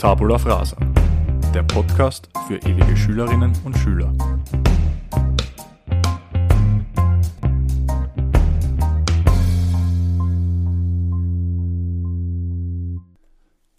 [0.00, 0.78] Tabula Frasa,
[1.52, 4.10] der Podcast für ewige Schülerinnen und Schüler.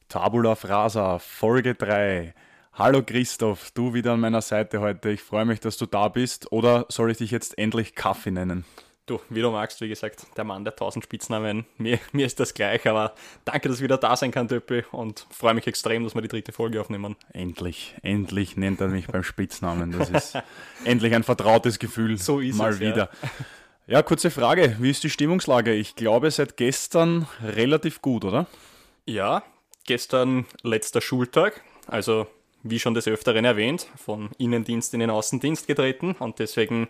[0.10, 2.36] Tabula Frasa, Folge 3.
[2.74, 5.10] Hallo Christoph, du wieder an meiner Seite heute.
[5.10, 6.52] Ich freue mich, dass du da bist.
[6.52, 8.64] Oder soll ich dich jetzt endlich Kaffee nennen?
[9.12, 11.66] Du, wie du magst, wie gesagt, der Mann der tausend Spitznamen.
[11.78, 15.28] Mir, mir ist das gleich, aber danke, dass ich wieder da sein kann, Töppi, und
[15.30, 17.18] freue mich extrem, dass wir die dritte Folge aufnehmen.
[17.34, 19.92] Endlich, endlich nennt er mich beim Spitznamen.
[19.92, 20.38] Das ist
[20.86, 22.18] endlich ein vertrautes Gefühl.
[22.18, 23.10] So ist Mal es, wieder.
[23.88, 23.96] Ja.
[23.96, 24.78] ja, kurze Frage.
[24.80, 25.74] Wie ist die Stimmungslage?
[25.74, 28.48] Ich glaube, seit gestern relativ gut, oder?
[29.06, 29.44] Ja,
[29.86, 32.28] gestern letzter Schultag, also
[32.64, 36.88] wie schon des Öfteren erwähnt, von Innendienst in den Außendienst getreten und deswegen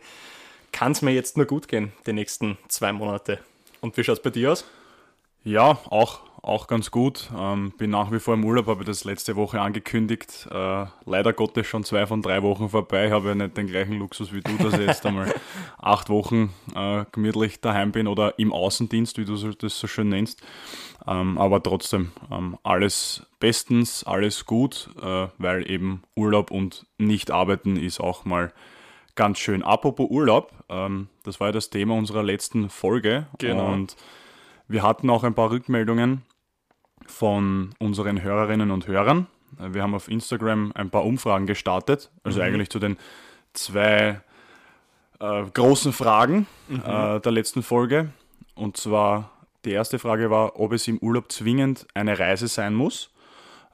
[0.72, 3.40] kann es mir jetzt nur gut gehen, die nächsten zwei Monate.
[3.82, 4.66] Und wie schaut es bei dir aus?
[5.44, 7.32] Ja, auch, auch ganz gut.
[7.36, 10.48] Ähm, bin nach wie vor im Urlaub, habe das letzte Woche angekündigt.
[10.52, 13.08] Äh, leider Gottes schon zwei von drei Wochen vorbei.
[13.08, 15.34] Ich habe ja nicht den gleichen Luxus wie du, dass ich jetzt einmal
[15.80, 20.42] acht Wochen äh, gemütlich daheim bin oder im Außendienst, wie du das so schön nennst.
[21.08, 27.78] Ähm, aber trotzdem, ähm, alles bestens, alles gut, äh, weil eben Urlaub und nicht arbeiten
[27.78, 28.54] ist auch mal
[29.16, 29.64] ganz schön.
[29.64, 33.28] Apropos Urlaub, ähm, das war ja das Thema unserer letzten Folge.
[33.38, 33.72] Genau.
[33.72, 33.96] Und
[34.68, 36.24] wir hatten auch ein paar Rückmeldungen
[37.06, 39.28] von unseren Hörerinnen und Hörern.
[39.60, 42.98] Wir haben auf Instagram ein paar Umfragen gestartet, also eigentlich zu den
[43.54, 44.22] zwei
[45.20, 48.10] äh, großen Fragen äh, der letzten Folge.
[48.56, 49.32] Und zwar
[49.66, 53.12] die erste Frage war, ob es im Urlaub zwingend eine Reise sein muss.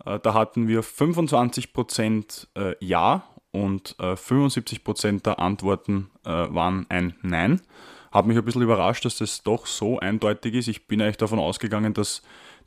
[0.05, 7.15] Äh, da hatten wir 25% äh, Ja und äh, 75% der Antworten äh, waren ein
[7.21, 7.61] Nein.
[8.11, 10.67] Hat mich ein bisschen überrascht, dass das doch so eindeutig ist.
[10.67, 12.21] Ich bin eigentlich davon ausgegangen, dass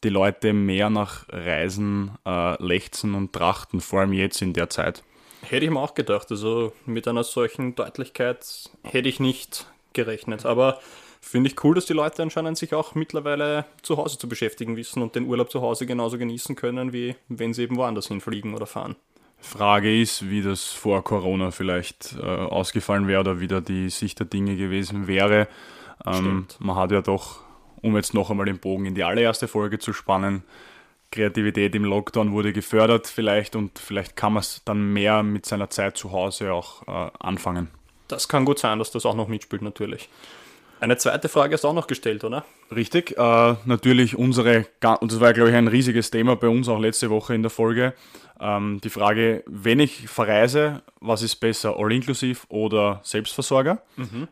[0.05, 5.03] die Leute mehr nach Reisen äh, lechzen und trachten, vor allem jetzt in der Zeit.
[5.43, 10.45] Hätte ich mir auch gedacht, also mit einer solchen Deutlichkeit hätte ich nicht gerechnet.
[10.45, 10.81] Aber
[11.21, 15.03] finde ich cool, dass die Leute anscheinend sich auch mittlerweile zu Hause zu beschäftigen wissen
[15.03, 18.67] und den Urlaub zu Hause genauso genießen können, wie wenn sie eben woanders hinfliegen oder
[18.67, 18.97] fahren.
[19.41, 24.19] Frage ist, wie das vor Corona vielleicht äh, ausgefallen wäre oder wie da die Sicht
[24.19, 25.49] der Dinge gewesen wäre.
[26.07, 27.41] Ähm, man hat ja doch,
[27.83, 30.43] um jetzt noch einmal den Bogen in die allererste Folge zu spannen,
[31.11, 35.69] Kreativität im Lockdown wurde gefördert vielleicht und vielleicht kann man es dann mehr mit seiner
[35.69, 37.69] Zeit zu Hause auch äh, anfangen.
[38.07, 40.09] Das kann gut sein, dass das auch noch mitspielt, natürlich.
[40.79, 42.45] Eine zweite Frage ist auch noch gestellt, oder?
[42.75, 44.67] Richtig, äh, natürlich unsere,
[45.01, 47.51] und das war glaube ich ein riesiges Thema bei uns auch letzte Woche in der
[47.51, 47.93] Folge,
[48.41, 53.83] ähm, die Frage, wenn ich verreise, was ist besser, All-Inclusive oder Selbstversorger?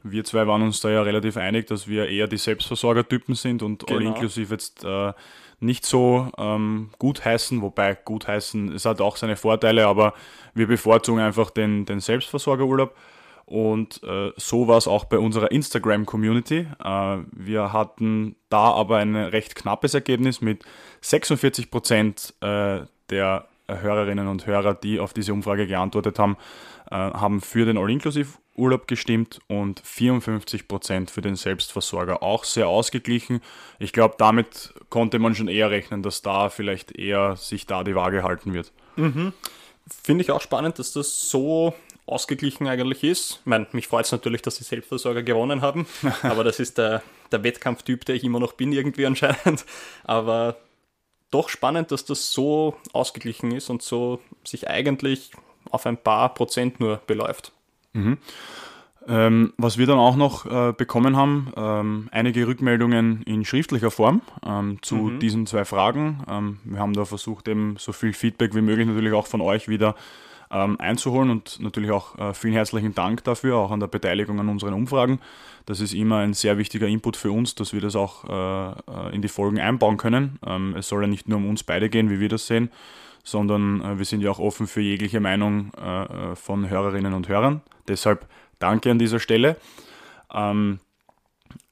[0.02, 3.86] Wir zwei waren uns da ja relativ einig, dass wir eher die Selbstversorger-Typen sind und
[3.86, 3.98] Genau.
[3.98, 5.12] All-Inclusive jetzt äh,
[5.60, 10.14] nicht so ähm, gut heißen, wobei gut heißen, es hat auch seine Vorteile, aber
[10.54, 12.94] wir bevorzugen einfach den, den Selbstversorgerurlaub.
[13.44, 16.66] Und äh, so war es auch bei unserer Instagram-Community.
[16.84, 20.64] Äh, wir hatten da aber ein recht knappes Ergebnis mit
[21.00, 22.80] 46 Prozent äh,
[23.10, 26.36] der Hörerinnen und Hörer, die auf diese Umfrage geantwortet haben,
[26.90, 32.22] äh, haben für den All-Inclusive-Urlaub gestimmt und 54 Prozent für den Selbstversorger.
[32.22, 33.40] Auch sehr ausgeglichen.
[33.78, 37.94] Ich glaube, damit konnte man schon eher rechnen, dass da vielleicht eher sich da die
[37.94, 38.72] Waage halten wird.
[40.02, 41.74] Finde ich auch spannend, dass das so
[42.08, 43.40] ausgeglichen eigentlich ist.
[43.40, 45.86] Ich meine, mich freut es natürlich, dass die Selbstversorger gewonnen haben,
[46.22, 49.64] aber das ist der, der Wettkampftyp, der ich immer noch bin, irgendwie anscheinend.
[50.04, 50.56] Aber
[51.30, 55.32] doch spannend, dass das so ausgeglichen ist und so sich eigentlich
[55.70, 57.52] auf ein paar Prozent nur beläuft.
[59.06, 64.20] Ähm, was wir dann auch noch äh, bekommen haben, ähm, einige Rückmeldungen in schriftlicher Form
[64.46, 66.22] ähm, zu diesen zwei Fragen.
[66.28, 69.66] Ähm, wir haben da versucht, eben so viel Feedback wie möglich natürlich auch von euch
[69.66, 69.94] wieder
[70.50, 74.48] ähm, einzuholen und natürlich auch äh, vielen herzlichen Dank dafür, auch an der Beteiligung an
[74.48, 75.20] unseren Umfragen.
[75.66, 79.14] Das ist immer ein sehr wichtiger Input für uns, dass wir das auch äh, äh,
[79.14, 80.38] in die Folgen einbauen können.
[80.46, 82.70] Ähm, es soll ja nicht nur um uns beide gehen, wie wir das sehen,
[83.22, 87.28] sondern äh, wir sind ja auch offen für jegliche Meinung äh, äh, von Hörerinnen und
[87.28, 87.61] Hörern.
[87.87, 88.26] Deshalb
[88.58, 89.56] danke an dieser Stelle.
[90.32, 90.81] Ähm,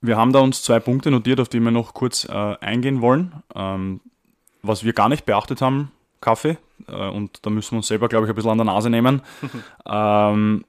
[0.02, 3.42] wir haben da uns zwei Punkte notiert, auf die wir noch kurz eingehen wollen.
[3.54, 4.00] Ähm,
[4.62, 5.90] was wir gar nicht beachtet haben,
[6.20, 9.22] Kaffee, und da müssen wir uns selber, glaube ich, ein bisschen an der Nase nehmen.
[9.86, 10.64] ähm,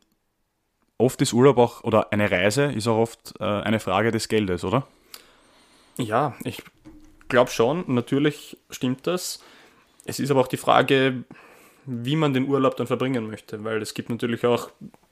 [0.97, 4.63] oft ist Urlaub auch, oder eine Reise ist auch oft äh, eine Frage des Geldes,
[4.63, 4.87] oder?
[5.97, 6.63] Ja, ich
[7.27, 9.43] glaube schon, natürlich stimmt das.
[10.05, 11.23] Es ist aber auch die Frage,
[11.85, 14.69] wie man den Urlaub dann verbringen möchte, weil es gibt natürlich auch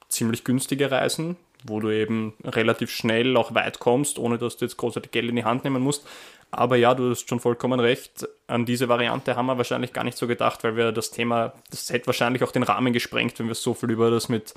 [0.09, 1.37] ziemlich günstige Reisen,
[1.67, 5.35] wo du eben relativ schnell auch weit kommst, ohne dass du jetzt großartig Geld in
[5.35, 6.07] die Hand nehmen musst.
[6.51, 8.27] Aber ja, du hast schon vollkommen recht.
[8.47, 11.89] An diese Variante haben wir wahrscheinlich gar nicht so gedacht, weil wir das Thema, das
[11.89, 14.53] hätte wahrscheinlich auch den Rahmen gesprengt, wenn wir so viel über das mit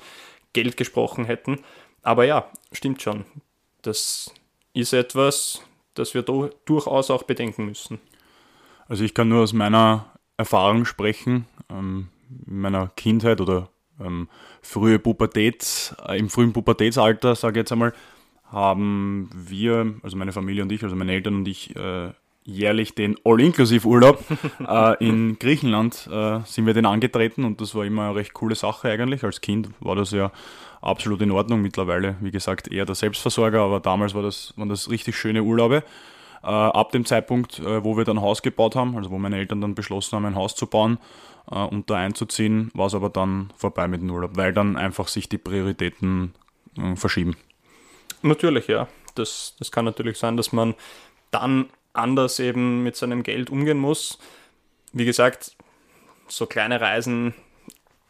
[0.53, 1.59] Geld gesprochen hätten.
[2.01, 3.25] Aber ja, stimmt schon.
[3.81, 4.31] Das
[4.73, 5.61] ist etwas,
[5.93, 7.99] das wir durchaus auch bedenken müssen.
[8.87, 10.05] Also ich kann nur aus meiner
[10.37, 12.07] Erfahrung sprechen, ähm,
[12.47, 13.69] in meiner Kindheit oder
[13.99, 14.29] ähm,
[14.61, 17.93] frühe Pubertät, äh, im frühen Pubertätsalter, sage ich jetzt einmal,
[18.51, 22.11] haben wir, also meine Familie und ich, also meine Eltern und ich, äh,
[22.43, 24.23] jährlich den All-Inclusive-Urlaub
[24.67, 28.55] äh, in Griechenland äh, sind wir den angetreten und das war immer eine recht coole
[28.55, 29.23] Sache eigentlich.
[29.23, 30.31] Als Kind war das ja
[30.81, 31.61] absolut in Ordnung.
[31.61, 35.83] Mittlerweile, wie gesagt, eher der Selbstversorger, aber damals war das, waren das richtig schöne Urlaube.
[36.41, 39.61] Äh, ab dem Zeitpunkt, wo wir dann ein Haus gebaut haben, also wo meine Eltern
[39.61, 40.97] dann beschlossen haben, ein Haus zu bauen
[41.51, 45.29] äh, und einzuziehen, war es aber dann vorbei mit dem Urlaub, weil dann einfach sich
[45.29, 46.33] die Prioritäten
[46.95, 47.35] verschieben.
[48.21, 48.87] Natürlich, ja.
[49.15, 50.75] Das, das kann natürlich sein, dass man
[51.31, 54.19] dann anders eben mit seinem Geld umgehen muss.
[54.93, 55.55] Wie gesagt,
[56.27, 57.33] so kleine Reisen,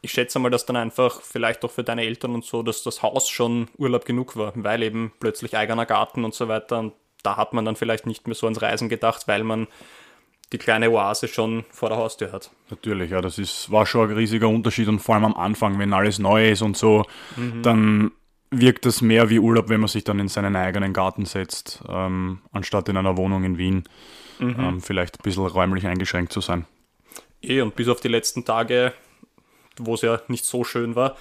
[0.02, 3.02] ich schätze mal, dass dann einfach vielleicht auch für deine Eltern und so, dass das
[3.02, 6.94] Haus schon Urlaub genug war, weil eben plötzlich eigener Garten und so weiter und
[7.24, 9.68] da hat man dann vielleicht nicht mehr so ans Reisen gedacht, weil man
[10.52, 12.52] die kleine Oase schon vor der Haustür hat.
[12.70, 15.94] Natürlich, ja, das ist, war schon ein riesiger Unterschied und vor allem am Anfang, wenn
[15.94, 17.06] alles neu ist und so,
[17.36, 17.62] mhm.
[17.62, 18.12] dann
[18.52, 22.40] wirkt das mehr wie Urlaub, wenn man sich dann in seinen eigenen Garten setzt, ähm,
[22.52, 23.84] anstatt in einer Wohnung in Wien
[24.40, 24.56] mhm.
[24.60, 26.66] ähm, vielleicht ein bisschen räumlich eingeschränkt zu sein.
[27.42, 28.94] Eh, und bis auf die letzten Tage,
[29.78, 31.16] wo es ja nicht so schön war,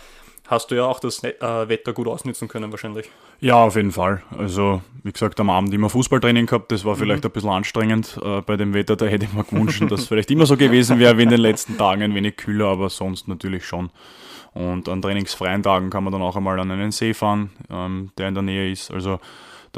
[0.46, 3.10] hast du ja auch das äh, Wetter gut ausnutzen können wahrscheinlich.
[3.40, 4.22] Ja, auf jeden Fall.
[4.36, 6.72] Also, wie gesagt, am Abend immer Fußballtraining gehabt.
[6.72, 6.98] Das war mhm.
[6.98, 8.96] vielleicht ein bisschen anstrengend äh, bei dem Wetter.
[8.96, 11.40] Da hätte ich mir gewünscht, dass es vielleicht immer so gewesen wäre wie in den
[11.40, 13.90] letzten Tagen, ein wenig kühler, aber sonst natürlich schon.
[14.54, 18.28] Und an trainingsfreien Tagen kann man dann auch einmal an einen See fahren, ähm, der
[18.28, 18.90] in der Nähe ist.
[18.90, 19.20] Also,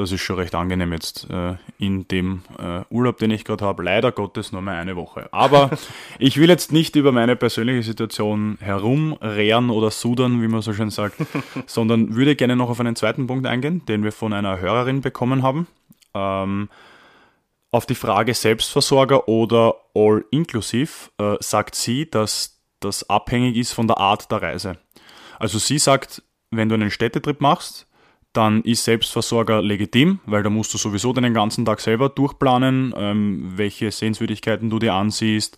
[0.01, 3.83] das ist schon recht angenehm jetzt äh, in dem äh, Urlaub, den ich gerade habe.
[3.83, 5.29] Leider Gottes nur mal eine Woche.
[5.31, 5.69] Aber
[6.19, 10.89] ich will jetzt nicht über meine persönliche Situation herumrehren oder sudern, wie man so schön
[10.89, 11.15] sagt,
[11.65, 15.43] sondern würde gerne noch auf einen zweiten Punkt eingehen, den wir von einer Hörerin bekommen
[15.43, 15.67] haben.
[16.13, 16.69] Ähm,
[17.71, 23.97] auf die Frage Selbstversorger oder All-Inclusive äh, sagt sie, dass das abhängig ist von der
[23.97, 24.77] Art der Reise.
[25.39, 27.87] Also sie sagt, wenn du einen Städtetrip machst,
[28.33, 33.51] dann ist Selbstversorger legitim, weil da musst du sowieso den ganzen Tag selber durchplanen, ähm,
[33.55, 35.57] welche Sehenswürdigkeiten du dir ansiehst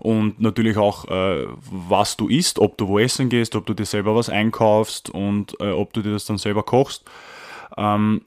[0.00, 3.86] und natürlich auch, äh, was du isst, ob du wo essen gehst, ob du dir
[3.86, 7.04] selber was einkaufst und äh, ob du dir das dann selber kochst.
[7.76, 8.22] Ähm,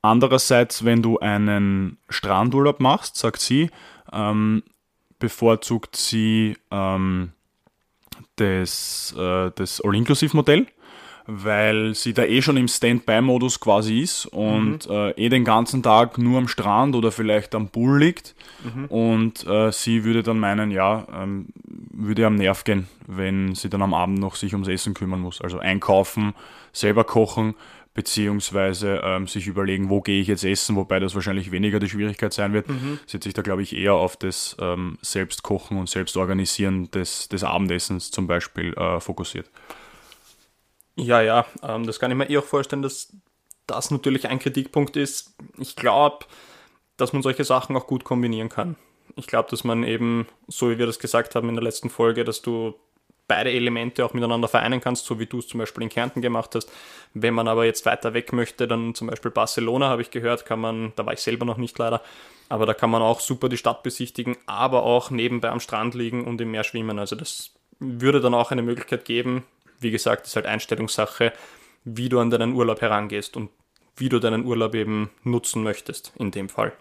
[0.00, 3.70] andererseits, wenn du einen Strandurlaub machst, sagt sie,
[4.12, 4.62] ähm,
[5.18, 7.32] bevorzugt sie ähm,
[8.36, 10.66] das, äh, das All-Inclusive-Modell
[11.26, 14.94] weil sie da eh schon im Standby-Modus quasi ist und mhm.
[14.94, 18.34] äh, eh den ganzen Tag nur am Strand oder vielleicht am Pool liegt.
[18.62, 18.84] Mhm.
[18.86, 23.82] Und äh, sie würde dann meinen, ja, ähm, würde am Nerv gehen, wenn sie dann
[23.82, 25.40] am Abend noch sich ums Essen kümmern muss.
[25.40, 26.34] Also einkaufen,
[26.72, 27.54] selber kochen,
[27.94, 32.32] beziehungsweise ähm, sich überlegen, wo gehe ich jetzt essen, wobei das wahrscheinlich weniger die Schwierigkeit
[32.32, 32.68] sein wird.
[32.68, 32.98] Mhm.
[33.06, 37.44] Sie hat sich da, glaube ich, eher auf das ähm, Selbstkochen und Selbstorganisieren des, des
[37.44, 39.48] Abendessens zum Beispiel äh, fokussiert.
[40.96, 43.12] Ja, ja, ähm, das kann ich mir eh auch vorstellen, dass
[43.66, 45.34] das natürlich ein Kritikpunkt ist.
[45.58, 46.26] Ich glaube,
[46.96, 48.76] dass man solche Sachen auch gut kombinieren kann.
[49.16, 52.24] Ich glaube, dass man eben, so wie wir das gesagt haben in der letzten Folge,
[52.24, 52.74] dass du
[53.26, 56.54] beide Elemente auch miteinander vereinen kannst, so wie du es zum Beispiel in Kärnten gemacht
[56.54, 56.70] hast.
[57.14, 60.60] Wenn man aber jetzt weiter weg möchte, dann zum Beispiel Barcelona, habe ich gehört, kann
[60.60, 62.02] man, da war ich selber noch nicht leider,
[62.48, 66.24] aber da kann man auch super die Stadt besichtigen, aber auch nebenbei am Strand liegen
[66.24, 66.98] und im Meer schwimmen.
[66.98, 69.44] Also das würde dann auch eine Möglichkeit geben,
[69.84, 71.32] wie gesagt, ist halt Einstellungssache,
[71.84, 73.50] wie du an deinen Urlaub herangehst und
[73.96, 76.72] wie du deinen Urlaub eben nutzen möchtest in dem Fall.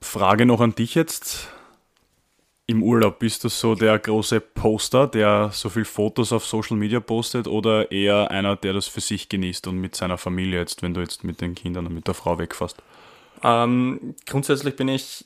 [0.00, 1.48] Frage noch an dich jetzt.
[2.66, 7.00] Im Urlaub bist du so der große Poster, der so viel Fotos auf Social Media
[7.00, 10.94] postet oder eher einer, der das für sich genießt und mit seiner Familie jetzt, wenn
[10.94, 12.76] du jetzt mit den Kindern und mit der Frau wegfährst?
[13.44, 15.24] Ähm, grundsätzlich bin ich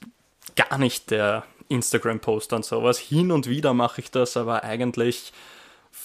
[0.57, 2.99] gar nicht der Instagram-Poster und sowas.
[2.99, 5.33] Hin und wieder mache ich das, aber eigentlich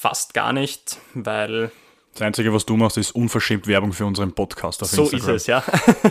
[0.02, 1.72] fast gar nicht, weil.
[2.14, 5.26] Das Einzige, was du machst, ist unverschämt Werbung für unseren Podcast auf so Instagram.
[5.26, 5.64] So ist es, ja.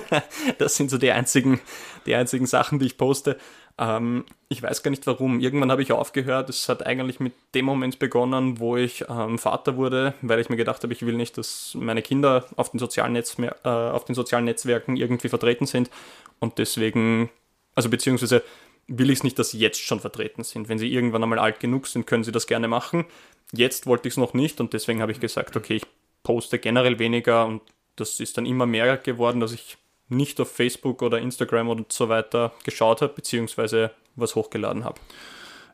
[0.58, 1.60] das sind so die einzigen,
[2.06, 3.36] die einzigen Sachen, die ich poste.
[3.76, 5.40] Ähm, ich weiß gar nicht warum.
[5.40, 6.48] Irgendwann habe ich aufgehört.
[6.48, 10.56] Es hat eigentlich mit dem Moment begonnen, wo ich ähm, Vater wurde, weil ich mir
[10.56, 14.14] gedacht habe, ich will nicht, dass meine Kinder auf den, sozialen Netzmer äh, auf den
[14.14, 15.90] sozialen Netzwerken irgendwie vertreten sind.
[16.38, 17.28] Und deswegen,
[17.74, 18.42] also beziehungsweise
[18.86, 20.68] will ich es nicht, dass sie jetzt schon vertreten sind.
[20.68, 23.06] Wenn sie irgendwann einmal alt genug sind, können sie das gerne machen.
[23.52, 25.86] Jetzt wollte ich es noch nicht und deswegen habe ich gesagt, okay, ich
[26.22, 27.62] poste generell weniger und
[27.96, 29.76] das ist dann immer mehr geworden, dass ich
[30.08, 35.00] nicht auf Facebook oder Instagram und so weiter geschaut habe, beziehungsweise was hochgeladen habe.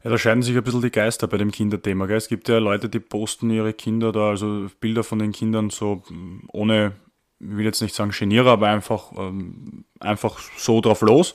[0.04, 2.06] Ja, da scheiden sich ein bisschen die Geister bei dem Kinderthema.
[2.06, 2.16] Gell?
[2.16, 6.02] Es gibt ja Leute, die posten ihre Kinder da, also Bilder von den Kindern so
[6.52, 6.92] ohne,
[7.40, 11.34] ich will jetzt nicht sagen Genierer, aber einfach, ähm, einfach so drauf los.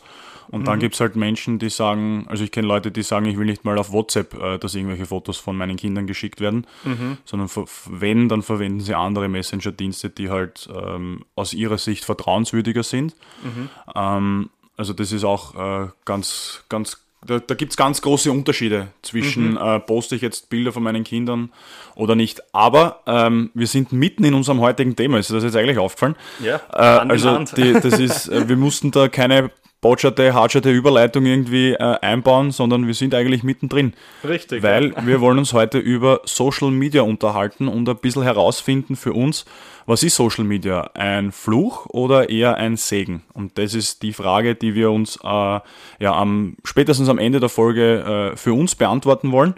[0.52, 0.66] Und mhm.
[0.66, 3.46] dann gibt es halt Menschen, die sagen, also ich kenne Leute, die sagen, ich will
[3.46, 7.18] nicht mal auf WhatsApp, äh, dass irgendwelche Fotos von meinen Kindern geschickt werden, mhm.
[7.26, 7.50] sondern
[7.90, 13.16] wenn, dann verwenden sie andere Messenger-Dienste, die halt ähm, aus ihrer Sicht vertrauenswürdiger sind.
[13.44, 13.70] Mhm.
[13.96, 18.88] Ähm, also das ist auch äh, ganz, ganz da, da gibt es ganz große Unterschiede
[19.04, 19.58] zwischen, mhm.
[19.58, 21.52] äh, poste ich jetzt Bilder von meinen Kindern
[21.96, 22.42] oder nicht.
[22.52, 25.20] Aber ähm, wir sind mitten in unserem heutigen Thema.
[25.20, 26.16] Ist das jetzt eigentlich aufgefallen?
[26.44, 31.74] Ja, äh, also die, das ist, äh, wir mussten da keine botscherte, hartscherte Überleitung irgendwie
[31.74, 33.94] äh, einbauen, sondern wir sind eigentlich mittendrin.
[34.24, 34.64] Richtig.
[34.64, 35.06] Weil ja.
[35.06, 39.46] wir wollen uns heute über Social Media unterhalten und ein bisschen herausfinden für uns,
[39.88, 40.92] was ist Social Media?
[40.94, 43.24] Ein Fluch oder eher ein Segen?
[43.34, 47.50] Und das ist die Frage, die wir uns äh, ja am, spätestens am Ende der
[47.50, 49.56] Folge äh, für uns beantworten wollen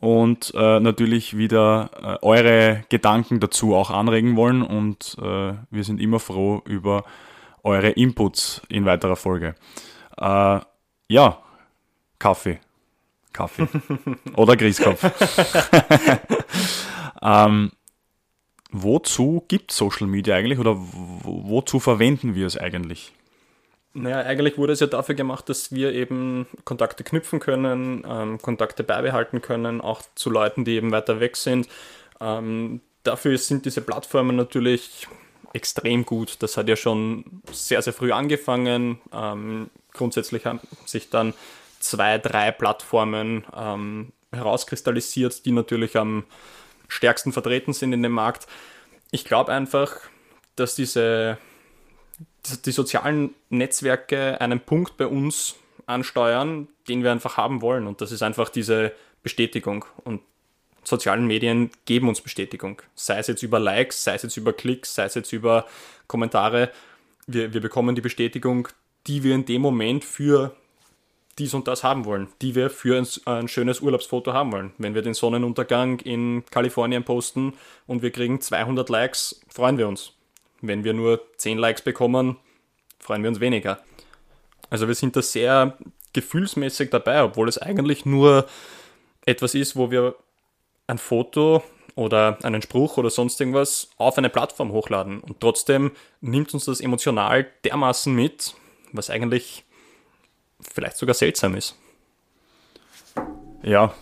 [0.00, 1.90] und äh, natürlich wieder
[2.22, 4.62] äh, eure Gedanken dazu auch anregen wollen.
[4.62, 7.04] Und äh, wir sind immer froh über
[7.62, 9.54] eure Inputs in weiterer Folge.
[10.18, 10.60] Äh,
[11.08, 11.42] ja,
[12.18, 12.60] Kaffee.
[13.32, 13.66] Kaffee.
[14.36, 15.02] Oder Grießkopf.
[17.22, 17.72] ähm,
[18.70, 23.12] wozu gibt Social Media eigentlich oder wozu verwenden wir es eigentlich?
[23.94, 28.84] Naja, eigentlich wurde es ja dafür gemacht, dass wir eben Kontakte knüpfen können, ähm, Kontakte
[28.84, 31.68] beibehalten können, auch zu Leuten, die eben weiter weg sind.
[32.20, 35.06] Ähm, dafür sind diese Plattformen natürlich
[35.52, 36.36] extrem gut.
[36.40, 38.98] Das hat ja schon sehr, sehr früh angefangen.
[39.12, 41.34] Ähm, grundsätzlich haben sich dann
[41.80, 46.24] zwei, drei Plattformen ähm, herauskristallisiert, die natürlich am
[46.88, 48.46] stärksten vertreten sind in dem Markt.
[49.10, 49.96] Ich glaube einfach,
[50.56, 51.38] dass diese,
[52.64, 55.56] die sozialen Netzwerke einen Punkt bei uns
[55.86, 57.86] ansteuern, den wir einfach haben wollen.
[57.86, 58.92] Und das ist einfach diese
[59.22, 59.84] Bestätigung.
[60.04, 60.20] Und
[60.84, 62.82] sozialen Medien geben uns Bestätigung.
[62.94, 65.66] Sei es jetzt über Likes, sei es jetzt über Klicks, sei es jetzt über
[66.06, 66.70] Kommentare.
[67.26, 68.68] Wir, wir bekommen die Bestätigung,
[69.06, 70.54] die wir in dem Moment für
[71.38, 74.72] dies und das haben wollen, die wir für ein, ein, schönes Urlaubsfoto haben wollen.
[74.78, 77.54] Wenn wir den Sonnenuntergang in Kalifornien posten
[77.86, 80.12] und wir kriegen 200 Likes, freuen wir uns.
[80.60, 82.36] Wenn wir nur 10 Likes bekommen,
[82.98, 83.80] freuen wir uns weniger.
[84.68, 85.76] Also wir sind da sehr
[86.12, 88.46] gefühlsmäßig dabei, obwohl es eigentlich nur
[89.24, 90.14] etwas ist, wo wir
[90.92, 91.62] ein Foto
[91.94, 95.20] oder einen Spruch oder sonst irgendwas auf eine Plattform hochladen.
[95.20, 98.54] Und trotzdem nimmt uns das emotional dermaßen mit,
[98.92, 99.64] was eigentlich
[100.60, 101.76] vielleicht sogar seltsam ist.
[103.62, 103.94] Ja,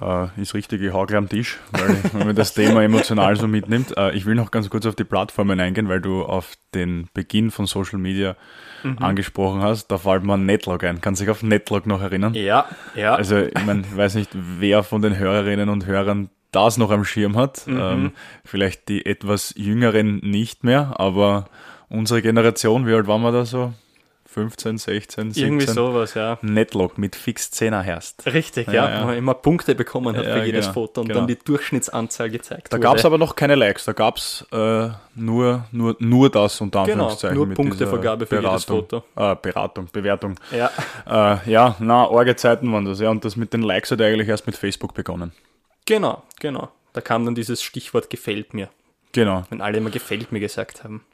[0.00, 3.96] äh, ist richtig, ich hau am Tisch, weil wenn man das Thema emotional so mitnimmt.
[3.96, 7.50] Äh, ich will noch ganz kurz auf die Plattformen eingehen, weil du auf den Beginn
[7.50, 8.36] von Social Media
[8.82, 8.98] mhm.
[8.98, 9.88] angesprochen hast.
[9.88, 11.00] Da fällt man Netlog ein.
[11.00, 12.34] Kannst du dich auf Netlog noch erinnern?
[12.34, 13.14] Ja, ja.
[13.14, 17.04] Also, ich meine, ich weiß nicht, wer von den Hörerinnen und Hörern das noch am
[17.04, 17.66] Schirm hat.
[17.66, 17.80] Mhm.
[17.80, 18.12] Ähm,
[18.44, 21.46] vielleicht die etwas jüngeren nicht mehr, aber
[21.88, 23.72] unsere Generation, wie alt waren wir da so?
[24.32, 25.44] 15, 16, 17.
[25.44, 26.38] Irgendwie sowas, ja.
[26.40, 28.24] Netlog mit fix 10er Herst.
[28.26, 31.08] Richtig, ja, ja, wo man immer Punkte bekommen hat ja, für jedes genau, Foto und
[31.08, 31.20] genau.
[31.20, 34.88] dann die Durchschnittsanzahl gezeigt Da gab es aber noch keine Likes, da gab es äh,
[35.14, 37.36] nur, nur, nur das unter Anführungszeichen.
[37.36, 39.04] Genau, nur Punktevergabe für Beratung, jedes Foto.
[39.16, 40.40] Äh, Beratung, Bewertung.
[40.50, 40.70] Ja.
[41.06, 43.10] Äh, ja, na, arge Zeiten waren das, ja.
[43.10, 45.32] Und das mit den Likes hat eigentlich erst mit Facebook begonnen.
[45.84, 46.70] Genau, genau.
[46.92, 48.68] Da kam dann dieses Stichwort gefällt mir.
[49.12, 49.44] Genau.
[49.50, 51.04] Wenn alle immer gefällt mir gesagt haben.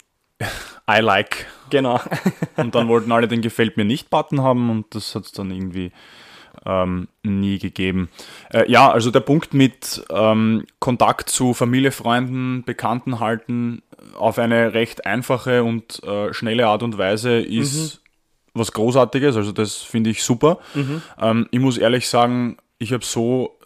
[0.90, 1.46] I like.
[1.70, 2.00] Genau.
[2.56, 5.92] und dann wollten alle den Gefällt mir nicht-Button haben und das hat es dann irgendwie
[6.64, 8.08] ähm, nie gegeben.
[8.52, 13.82] Äh, ja, also der Punkt mit ähm, Kontakt zu Familie, Freunden, Bekannten halten
[14.16, 18.60] auf eine recht einfache und äh, schnelle Art und Weise ist mhm.
[18.60, 19.36] was Großartiges.
[19.36, 20.58] Also das finde ich super.
[20.74, 21.02] Mhm.
[21.20, 23.58] Ähm, ich muss ehrlich sagen, ich habe so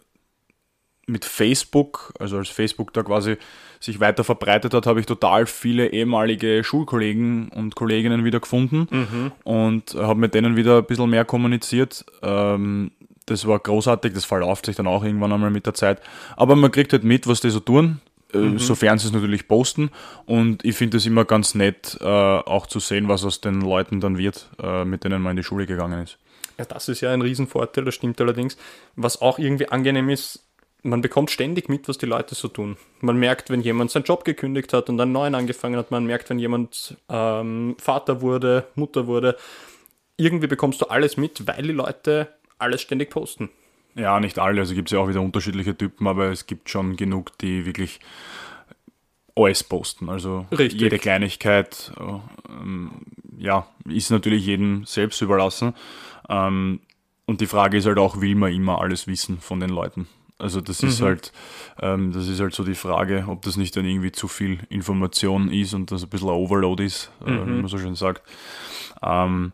[1.05, 3.37] mit Facebook, also als Facebook da quasi
[3.83, 9.31] sich weiter verbreitet hat, habe ich total viele ehemalige Schulkollegen und Kolleginnen wieder gefunden mhm.
[9.43, 12.05] und habe mit denen wieder ein bisschen mehr kommuniziert.
[12.21, 12.91] Ähm,
[13.25, 16.01] das war großartig, das verläuft sich dann auch irgendwann einmal mit der Zeit.
[16.37, 17.99] Aber man kriegt halt mit, was die so tun,
[18.33, 18.59] äh, mhm.
[18.59, 19.91] sofern sie es natürlich posten.
[20.25, 23.99] Und ich finde es immer ganz nett, äh, auch zu sehen, was aus den Leuten
[23.99, 26.17] dann wird, äh, mit denen man in die Schule gegangen ist.
[26.57, 28.57] Ja, das ist ja ein Riesenvorteil, das stimmt allerdings.
[28.95, 30.45] Was auch irgendwie angenehm ist,
[30.83, 32.77] man bekommt ständig mit, was die Leute so tun.
[32.99, 36.29] Man merkt, wenn jemand seinen Job gekündigt hat und einen neuen angefangen hat, man merkt,
[36.29, 39.37] wenn jemand ähm, Vater wurde, Mutter wurde.
[40.17, 42.27] Irgendwie bekommst du alles mit, weil die Leute
[42.59, 43.49] alles ständig posten.
[43.95, 46.95] Ja, nicht alle, also gibt es ja auch wieder unterschiedliche Typen, aber es gibt schon
[46.95, 47.99] genug, die wirklich
[49.35, 50.09] alles posten.
[50.09, 50.79] Also Richtig.
[50.79, 52.91] jede Kleinigkeit äh, ähm,
[53.37, 55.73] ja, ist natürlich jedem selbst überlassen.
[56.29, 56.81] Ähm,
[57.25, 60.07] und die Frage ist halt auch, will man immer alles wissen von den Leuten?
[60.43, 61.31] Also das ist halt,
[61.81, 65.49] ähm, das ist halt so die Frage, ob das nicht dann irgendwie zu viel Information
[65.49, 68.21] ist und das ein bisschen ein Overload ist, äh, wie man so schön sagt.
[69.01, 69.53] Ähm,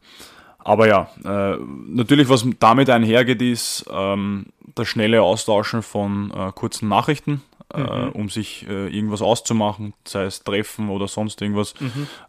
[0.57, 6.89] aber ja, äh, natürlich, was damit einhergeht, ist ähm, das schnelle Austauschen von äh, kurzen
[6.89, 7.41] Nachrichten,
[7.73, 11.75] äh, um sich äh, irgendwas auszumachen, sei es Treffen oder sonst irgendwas.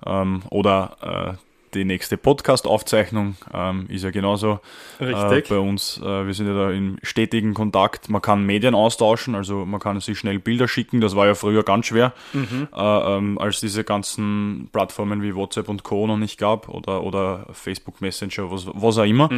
[0.07, 4.61] Ähm, oder äh, die nächste Podcast-Aufzeichnung ähm, ist ja genauso
[4.99, 5.99] äh, bei uns.
[5.99, 8.09] Äh, wir sind ja da im stetigen Kontakt.
[8.09, 11.01] Man kann Medien austauschen, also man kann sich schnell Bilder schicken.
[11.01, 15.83] Das war ja früher ganz schwer, äh, ähm, als diese ganzen Plattformen wie WhatsApp und
[15.83, 16.07] Co.
[16.07, 19.29] noch nicht gab oder, oder Facebook Messenger, was, was auch immer.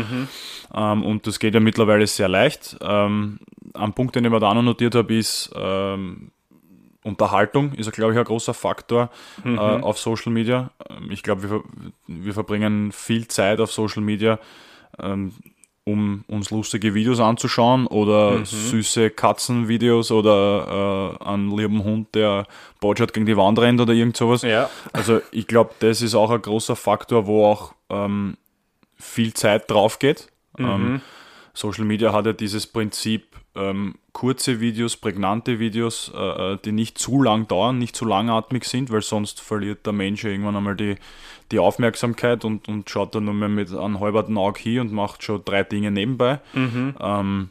[0.75, 2.77] Ähm, und das geht ja mittlerweile sehr leicht.
[2.81, 3.39] Ähm,
[3.75, 6.31] ein Punkt, den ich mir da noch notiert habe, ist, ähm,
[7.05, 9.11] Unterhaltung ist, glaube ich, ein großer Faktor
[9.45, 10.71] äh, auf Social Media.
[10.89, 11.63] Ähm, Ich glaube, wir,
[12.07, 14.39] wir verbringen viel Zeit auf Social Media,
[15.01, 15.33] ähm,
[15.85, 22.47] um uns lustige Videos anzuschauen oder süße Katzenvideos oder äh, einen lieben Hund, der
[22.79, 24.43] Botschat gegen die Wand rennt oder irgend sowas.
[24.43, 24.71] Ja.
[24.93, 28.37] Also ich glaube, das ist auch ein großer Faktor, wo auch ähm,
[28.97, 30.29] viel Zeit drauf geht.
[30.57, 31.01] Ähm,
[31.53, 36.99] Social Media hat ja dieses Prinzip, ähm, kurze Videos, prägnante Videos, äh, äh, die nicht
[36.99, 40.77] zu lang dauern, nicht zu langatmig sind, weil sonst verliert der Mensch ja irgendwann einmal
[40.77, 40.97] die,
[41.51, 45.23] die Aufmerksamkeit und, und schaut dann nur mehr mit einem halberten Auge hier und macht
[45.23, 46.41] schon drei Dinge nebenbei.
[47.01, 47.51] Ähm,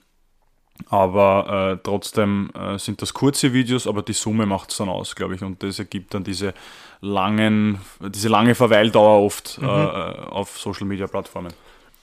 [0.90, 5.16] aber äh, trotzdem äh, sind das kurze Videos, aber die Summe macht es dann aus,
[5.16, 5.44] glaube ich.
[5.44, 6.54] Und das ergibt dann diese
[7.02, 11.54] langen, diese lange Verweildauer oft äh, äh, auf Social Media Plattformen.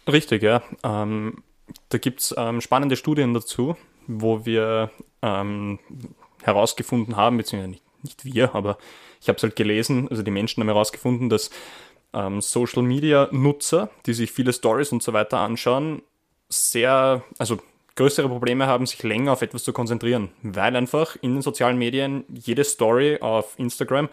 [0.07, 0.63] Richtig, ja.
[0.83, 1.43] Ähm,
[1.89, 3.77] da gibt es ähm, spannende Studien dazu,
[4.09, 4.91] wo wir
[5.23, 5.79] ähm,
[6.43, 8.79] herausgefunden haben, beziehungsweise nicht, nicht wir, aber
[9.21, 11.51] ich habe es halt gelesen, also die Menschen haben herausgefunden, dass
[12.13, 16.03] ähm, Social Media Nutzer, die sich viele Stories und so weiter anschauen,
[16.49, 17.59] sehr, also
[17.97, 22.25] größere Probleme haben, sich länger auf etwas zu konzentrieren, weil einfach in den sozialen Medien
[22.29, 24.09] jede Story auf Instagram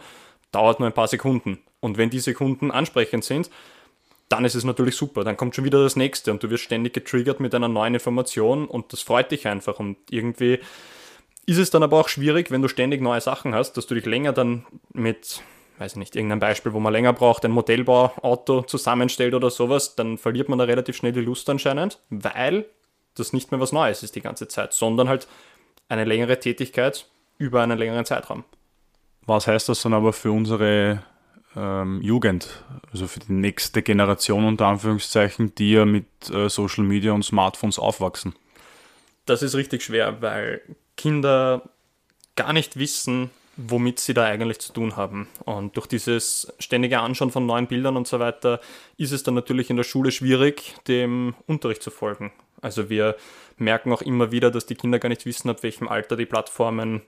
[0.52, 1.60] dauert nur ein paar Sekunden.
[1.80, 3.50] Und wenn die Sekunden ansprechend sind,
[4.28, 5.24] dann ist es natürlich super.
[5.24, 8.66] Dann kommt schon wieder das nächste und du wirst ständig getriggert mit einer neuen Information
[8.66, 9.78] und das freut dich einfach.
[9.78, 10.60] Und irgendwie
[11.46, 14.04] ist es dann aber auch schwierig, wenn du ständig neue Sachen hast, dass du dich
[14.04, 15.42] länger dann mit,
[15.78, 20.18] weiß ich nicht, irgendein Beispiel, wo man länger braucht, ein Modellbauauto zusammenstellt oder sowas, dann
[20.18, 22.66] verliert man da relativ schnell die Lust anscheinend, weil
[23.14, 25.28] das nicht mehr was Neues ist die ganze Zeit, sondern halt
[25.88, 27.06] eine längere Tätigkeit
[27.38, 28.44] über einen längeren Zeitraum.
[29.24, 31.02] Was heißt das dann aber für unsere
[31.56, 37.12] ähm, Jugend, also für die nächste Generation unter Anführungszeichen, die ja mit äh, Social Media
[37.12, 38.34] und Smartphones aufwachsen?
[39.26, 40.62] das ist richtig schwer, weil
[40.96, 41.68] Kinder
[42.36, 45.28] gar nicht wissen, womit sie da eigentlich zu tun haben.
[45.44, 48.60] Und durch dieses ständige Anschauen von neuen Bildern und so weiter
[48.96, 52.32] ist es dann natürlich in der Schule schwierig, dem Unterricht zu folgen.
[52.62, 53.16] Also wir
[53.58, 57.02] merken auch immer wieder, dass die Kinder gar nicht wissen, ab welchem Alter die Plattformen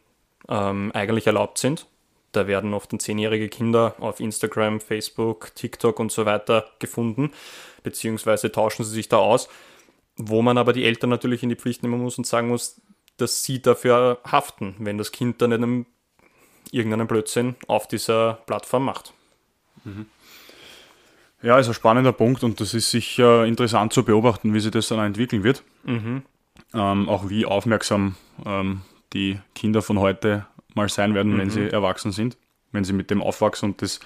[0.49, 1.87] ähm, eigentlich erlaubt sind.
[2.33, 7.33] Da werden oft zehnjährige Kinder auf Instagram, Facebook, TikTok und so weiter gefunden,
[7.83, 9.49] beziehungsweise tauschen sie sich da aus
[10.19, 12.81] wo man aber die Eltern natürlich in die Pflicht nehmen muss und sagen muss,
[13.17, 15.87] dass sie dafür haften, wenn das Kind dann einem,
[16.71, 19.14] irgendeinen Blödsinn auf dieser Plattform macht.
[21.41, 24.88] Ja, ist ein spannender Punkt und das ist sicher interessant zu beobachten, wie sich das
[24.88, 25.62] dann entwickeln wird.
[26.75, 32.13] Ähm, auch wie aufmerksam ähm, die Kinder von heute mal sein werden, wenn sie erwachsen
[32.13, 32.37] sind,
[32.73, 34.01] wenn sie mit dem aufwachsen und das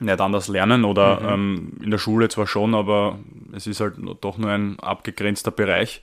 [0.00, 3.18] nicht anders lernen oder ähm, in der Schule zwar schon, aber
[3.52, 6.02] es ist halt doch nur ein abgegrenzter Bereich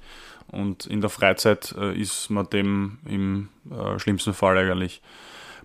[0.52, 5.02] und in der Freizeit äh, ist man dem im äh, schlimmsten Fall eigentlich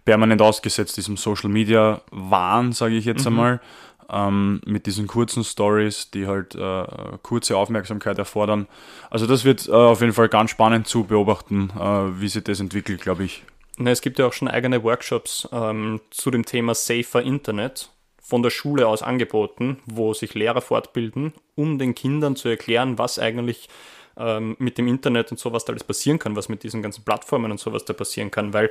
[0.05, 3.61] permanent ausgesetzt, diesem Social Media Wahn, sage ich jetzt einmal,
[4.09, 6.85] ähm, mit diesen kurzen Stories, die halt äh,
[7.23, 8.69] kurze Aufmerksamkeit erfordern.
[9.11, 12.61] Also das wird äh, auf jeden Fall ganz spannend zu beobachten, äh, wie sich das
[12.61, 13.43] entwickelt, glaube ich.
[13.79, 17.91] Na, es gibt ja auch schon eigene Workshops ähm, zu dem Thema Safer Internet
[18.23, 23.19] von der Schule aus angeboten, wo sich Lehrer fortbilden, um den Kindern zu erklären, was
[23.19, 23.69] eigentlich
[24.17, 27.51] ähm, mit dem Internet und sowas da alles passieren kann, was mit diesen ganzen Plattformen
[27.51, 28.71] und sowas da passieren kann, weil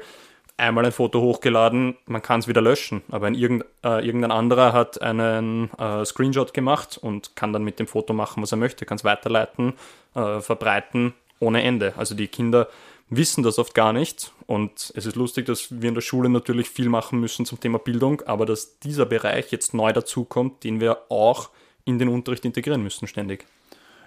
[0.58, 5.02] einmal ein Foto hochgeladen, man kann es wieder löschen, aber irgend, äh, irgendein anderer hat
[5.02, 8.98] einen äh, Screenshot gemacht und kann dann mit dem Foto machen, was er möchte, kann
[8.98, 9.74] es weiterleiten,
[10.15, 11.94] äh, verbreiten ohne Ende.
[11.98, 12.68] Also die Kinder
[13.10, 16.70] wissen das oft gar nicht und es ist lustig, dass wir in der Schule natürlich
[16.70, 21.00] viel machen müssen zum Thema Bildung, aber dass dieser Bereich jetzt neu dazukommt, den wir
[21.10, 21.50] auch
[21.86, 23.46] in den Unterricht integrieren müssen ständig.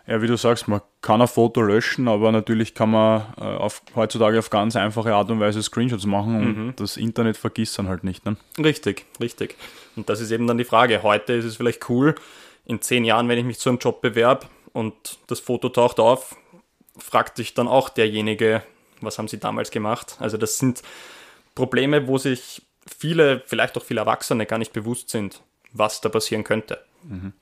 [0.08, 3.82] Ja, wie du sagst, man kann ein Foto löschen, aber natürlich kann man äh, auf,
[3.94, 6.72] heutzutage auf ganz einfache Art und Weise Screenshots machen und mhm.
[6.76, 8.24] das Internet vergisst dann halt nicht.
[8.24, 8.38] Ne?
[8.58, 9.56] Richtig, richtig.
[9.96, 11.02] Und das ist eben dann die Frage.
[11.02, 12.14] Heute ist es vielleicht cool,
[12.64, 16.36] in zehn Jahren, wenn ich mich zu einem Job bewerbe und das Foto taucht auf,
[16.98, 18.62] fragt sich dann auch derjenige,
[19.00, 20.16] was haben sie damals gemacht?
[20.20, 20.82] Also das sind
[21.54, 26.44] Probleme, wo sich viele, vielleicht auch viele Erwachsene gar nicht bewusst sind, was da passieren
[26.44, 26.78] könnte.
[27.04, 27.32] Mhm.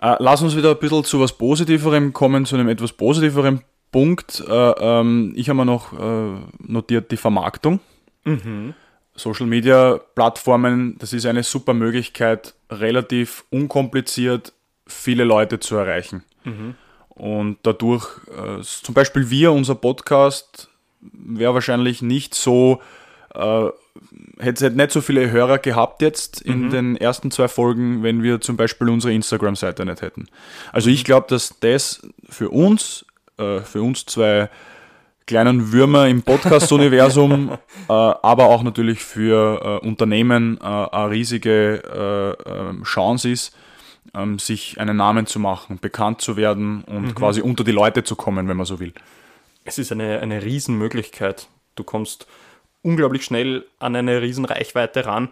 [0.00, 4.44] Äh, lass uns wieder ein bisschen zu was Positiverem kommen, zu einem etwas positiveren Punkt.
[4.46, 7.80] Äh, ähm, ich habe mir noch äh, notiert die Vermarktung.
[8.24, 8.74] Mhm.
[9.14, 14.52] Social Media Plattformen, das ist eine super Möglichkeit, relativ unkompliziert
[14.86, 16.22] viele Leute zu erreichen.
[16.44, 16.74] Mhm.
[17.08, 20.68] Und dadurch, äh, zum Beispiel wir, unser Podcast,
[21.12, 22.80] wäre wahrscheinlich nicht so
[23.34, 23.68] äh,
[24.38, 26.70] hätte nicht so viele Hörer gehabt jetzt in mhm.
[26.70, 30.28] den ersten zwei Folgen, wenn wir zum Beispiel unsere Instagram-Seite nicht hätten.
[30.72, 33.04] Also ich glaube, dass das für uns,
[33.38, 34.50] äh, für uns zwei
[35.26, 37.50] kleinen Würmer im Podcast-Universum,
[37.88, 43.56] äh, aber auch natürlich für äh, Unternehmen äh, eine riesige äh, ähm, Chance ist,
[44.14, 47.14] ähm, sich einen Namen zu machen, bekannt zu werden und mhm.
[47.14, 48.92] quasi unter die Leute zu kommen, wenn man so will.
[49.66, 51.48] Es ist eine, eine Riesenmöglichkeit.
[51.74, 52.26] Du kommst
[52.82, 55.28] unglaublich schnell an eine riesen Reichweite ran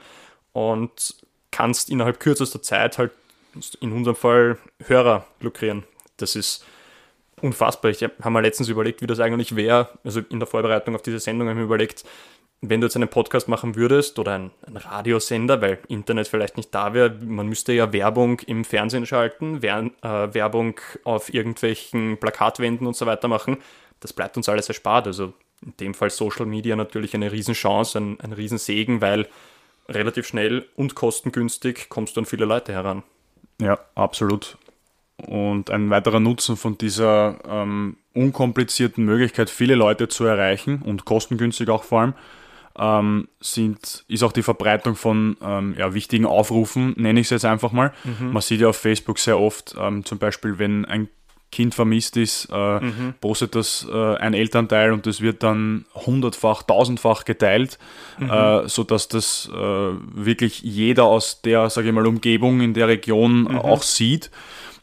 [0.53, 1.15] und
[1.53, 3.13] kannst innerhalb kürzester Zeit halt
[3.81, 5.85] in unserem Fall Hörer lukrieren.
[6.17, 6.65] Das ist
[7.41, 7.93] unfassbar.
[7.93, 9.89] Ich habe mir letztens überlegt, wie das eigentlich wäre.
[10.03, 12.05] Also in der Vorbereitung auf diese Sendung habe ich mir überlegt,
[12.61, 16.75] wenn du jetzt einen Podcast machen würdest oder einen, einen Radiosender, weil Internet vielleicht nicht
[16.75, 22.87] da wäre, man müsste ja Werbung im Fernsehen schalten, Wer äh, Werbung auf irgendwelchen Plakatwänden
[22.87, 23.59] und so weiter machen.
[24.05, 25.07] Das bleibt uns alles erspart.
[25.07, 25.33] Also
[25.65, 29.27] in dem Fall Social Media natürlich eine Riesenchance, ein, ein Riesensegen, weil
[29.89, 33.03] relativ schnell und kostengünstig kommst du an viele Leute heran.
[33.63, 34.59] Ja, absolut.
[35.17, 41.71] Und ein weiterer Nutzen von dieser ähm, unkomplizierten Möglichkeit, viele Leute zu erreichen und kostengünstig
[41.71, 42.15] auch vor allem,
[42.77, 47.47] ähm, sind, ist auch die Verbreitung von ähm, ja, wichtigen Aufrufen, nenne ich es jetzt
[47.47, 47.95] einfach mal.
[48.05, 48.33] Mhm.
[48.33, 51.09] Man sieht ja auf Facebook sehr oft, ähm, zum Beispiel, wenn ein
[51.55, 53.15] Kind vermisst ist, äh, mhm.
[53.21, 57.79] postet das äh, ein Elternteil und das wird dann hundertfach, tausendfach geteilt,
[58.19, 58.29] mhm.
[58.29, 63.43] äh, sodass das äh, wirklich jeder aus der, sage ich mal, Umgebung in der Region
[63.43, 63.59] mhm.
[63.59, 64.33] auch sieht.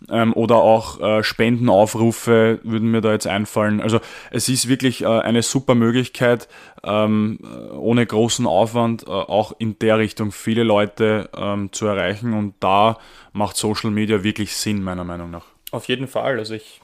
[0.10, 3.82] Ähm, oder auch äh, Spendenaufrufe würden mir da jetzt einfallen.
[3.82, 4.00] Also
[4.32, 6.48] es ist wirklich äh, eine super Möglichkeit,
[6.84, 7.38] ähm,
[7.74, 12.98] ohne großen Aufwand äh, auch in der Richtung viele Leute ähm, zu erreichen und da
[13.34, 15.51] macht Social Media wirklich Sinn, meiner Meinung nach.
[15.72, 16.38] Auf jeden Fall.
[16.38, 16.82] Also ich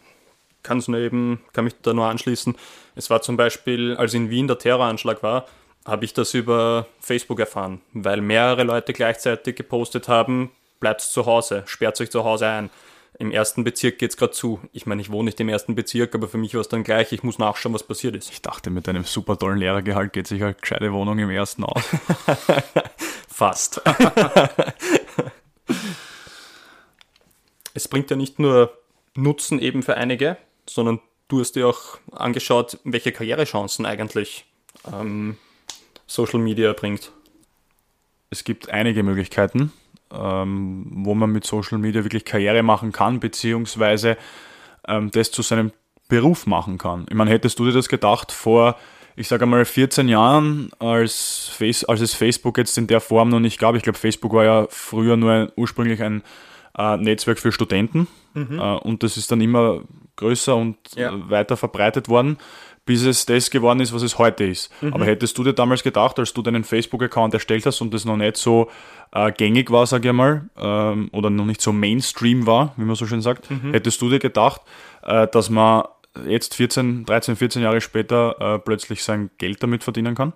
[0.63, 2.55] kann es nur eben, kann mich da nur anschließen.
[2.95, 5.45] Es war zum Beispiel, als in Wien der Terroranschlag war,
[5.85, 11.63] habe ich das über Facebook erfahren, weil mehrere Leute gleichzeitig gepostet haben, bleibt zu Hause,
[11.65, 12.69] sperrt euch zu Hause ein.
[13.19, 14.59] Im ersten Bezirk geht es gerade zu.
[14.73, 17.11] Ich meine, ich wohne nicht im ersten Bezirk, aber für mich war es dann gleich,
[17.13, 18.29] ich muss nachschauen, was passiert ist.
[18.29, 21.83] Ich dachte, mit einem super tollen Lehrergehalt geht sich eine gescheite Wohnung im ersten aus.
[23.27, 23.81] Fast.
[27.77, 28.75] es bringt ja nicht nur
[29.13, 30.37] Nutzen eben für einige,
[30.67, 34.45] sondern du hast dir auch angeschaut, welche Karrierechancen eigentlich
[34.91, 35.37] ähm,
[36.07, 37.11] Social Media bringt.
[38.31, 39.71] Es gibt einige Möglichkeiten,
[40.11, 44.17] ähm, wo man mit Social Media wirklich Karriere machen kann, beziehungsweise
[44.87, 45.71] ähm, das zu seinem
[46.09, 47.05] Beruf machen kann.
[47.09, 48.75] Ich meine, hättest du dir das gedacht vor,
[49.15, 53.39] ich sage einmal, 14 Jahren, als, Face, als es Facebook jetzt in der Form noch
[53.39, 53.75] nicht gab?
[53.75, 56.23] Ich glaube, Facebook war ja früher nur ein, ursprünglich ein
[56.77, 58.59] äh, Netzwerk für Studenten mhm.
[58.59, 59.81] äh, und das ist dann immer
[60.15, 61.11] größer und ja.
[61.29, 62.37] Weiter verbreitet worden,
[62.85, 64.71] bis es das geworden ist, was es heute ist.
[64.81, 64.93] Mhm.
[64.93, 68.17] Aber hättest du dir damals gedacht, als du deinen Facebook-Account erstellt hast und das noch
[68.17, 68.69] nicht so
[69.11, 72.95] äh, gängig war, sage ich mal, ähm, oder noch nicht so Mainstream war, wie man
[72.95, 73.71] so schön sagt, mhm.
[73.71, 74.61] hättest du dir gedacht,
[75.03, 75.83] äh, dass man
[76.25, 80.33] jetzt 14, 13, 14 Jahre später äh, plötzlich sein Geld damit verdienen kann?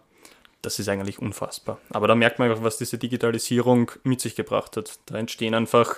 [0.62, 1.80] das ist eigentlich unfassbar.
[1.90, 5.00] Aber da merkt man einfach, was diese Digitalisierung mit sich gebracht hat.
[5.08, 5.96] Da entstehen einfach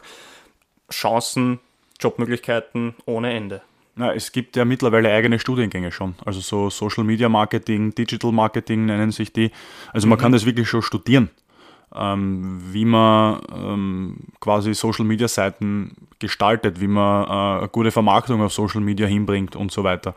[0.93, 1.59] Chancen,
[1.99, 3.61] Jobmöglichkeiten ohne Ende.
[3.95, 6.15] Na, es gibt ja mittlerweile eigene Studiengänge schon.
[6.25, 9.51] Also so Social Media Marketing, Digital Marketing nennen sich die.
[9.91, 10.21] Also man mhm.
[10.21, 11.29] kann das wirklich schon studieren
[11.95, 18.53] wie man ähm, quasi Social Media Seiten gestaltet, wie man äh, eine gute Vermarktung auf
[18.53, 20.15] Social Media hinbringt und so weiter.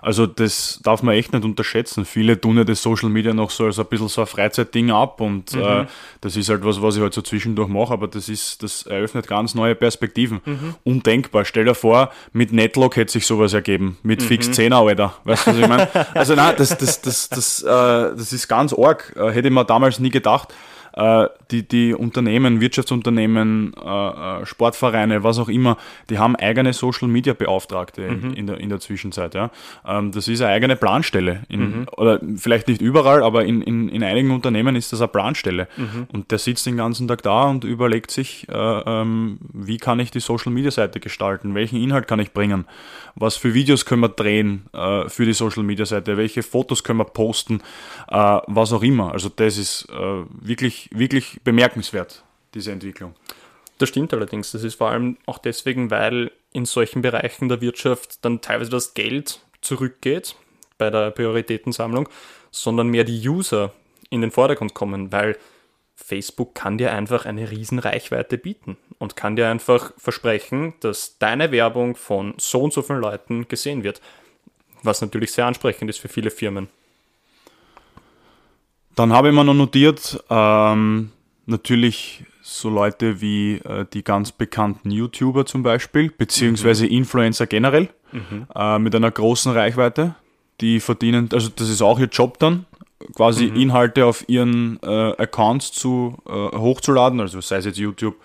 [0.00, 2.04] Also das darf man echt nicht unterschätzen.
[2.04, 5.20] Viele tun ja das Social Media noch so als ein bisschen so ein Freizeitding ab
[5.20, 5.62] und mhm.
[5.62, 5.86] äh,
[6.20, 9.26] das ist halt was, was ich halt so zwischendurch mache, aber das ist, das eröffnet
[9.26, 10.40] ganz neue Perspektiven.
[10.44, 10.74] Mhm.
[10.84, 11.44] Undenkbar.
[11.44, 13.98] Stell dir vor, mit Netlock hätte sich sowas ergeben.
[14.02, 14.26] Mit mhm.
[14.26, 15.14] Fix 10er, Alter.
[15.24, 15.88] Weißt du, was ich meine?
[16.14, 19.12] Also nein, das, das, das, das, äh, das ist ganz arg.
[19.16, 20.54] Hätte ich mir damals nie gedacht.
[20.98, 25.78] Äh, die, die Unternehmen, Wirtschaftsunternehmen, äh, äh, Sportvereine, was auch immer,
[26.10, 28.34] die haben eigene Social Media Beauftragte mhm.
[28.34, 29.34] in, der, in der Zwischenzeit.
[29.34, 29.50] Ja.
[29.86, 31.44] Ähm, das ist eine eigene Planstelle.
[31.48, 31.86] In, mhm.
[31.96, 35.68] Oder vielleicht nicht überall, aber in, in, in einigen Unternehmen ist das eine Planstelle.
[35.76, 36.08] Mhm.
[36.12, 40.10] Und der sitzt den ganzen Tag da und überlegt sich, äh, ähm, wie kann ich
[40.10, 42.64] die Social Media Seite gestalten, welchen Inhalt kann ich bringen,
[43.14, 44.66] was für Videos können wir drehen
[45.08, 47.62] für die Social Media Seite, welche Fotos können wir posten,
[48.06, 49.12] was auch immer.
[49.12, 50.24] Also das ist äh,
[50.90, 52.24] wirklich, bemerkenswert,
[52.54, 53.14] diese Entwicklung.
[53.78, 54.52] Das stimmt allerdings.
[54.52, 58.94] Das ist vor allem auch deswegen, weil in solchen Bereichen der Wirtschaft dann teilweise das
[58.94, 60.36] Geld zurückgeht
[60.78, 62.08] bei der Prioritätensammlung,
[62.50, 63.72] sondern mehr die User
[64.10, 65.36] in den Vordergrund kommen, weil
[65.94, 71.50] Facebook kann dir einfach eine riesen Reichweite bieten und kann dir einfach versprechen, dass deine
[71.50, 74.00] Werbung von so und so vielen Leuten gesehen wird,
[74.82, 76.68] was natürlich sehr ansprechend ist für viele Firmen.
[78.98, 81.10] Dann habe ich mir noch notiert, ähm,
[81.46, 86.90] natürlich so Leute wie äh, die ganz bekannten YouTuber zum Beispiel, beziehungsweise mhm.
[86.90, 88.48] Influencer generell, mhm.
[88.52, 90.16] äh, mit einer großen Reichweite.
[90.60, 92.66] Die verdienen, also das ist auch ihr Job dann,
[93.14, 93.60] quasi mhm.
[93.60, 98.16] Inhalte auf ihren äh, Accounts zu, äh, hochzuladen, also sei es jetzt YouTube,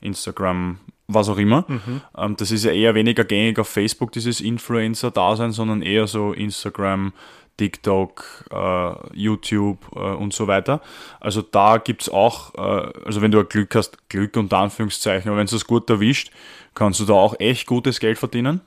[0.00, 1.64] Instagram, was auch immer.
[1.66, 2.02] Mhm.
[2.16, 7.14] Ähm, das ist ja eher weniger gängig auf Facebook, dieses Influencer-Dasein, sondern eher so Instagram,
[7.60, 10.80] TikTok, äh, YouTube äh, und so weiter.
[11.20, 15.38] Also da gibt es auch, äh, also wenn du Glück hast, Glück unter Anführungszeichen, aber
[15.38, 16.32] wenn es das gut erwischt,
[16.74, 18.62] kannst du da auch echt gutes Geld verdienen.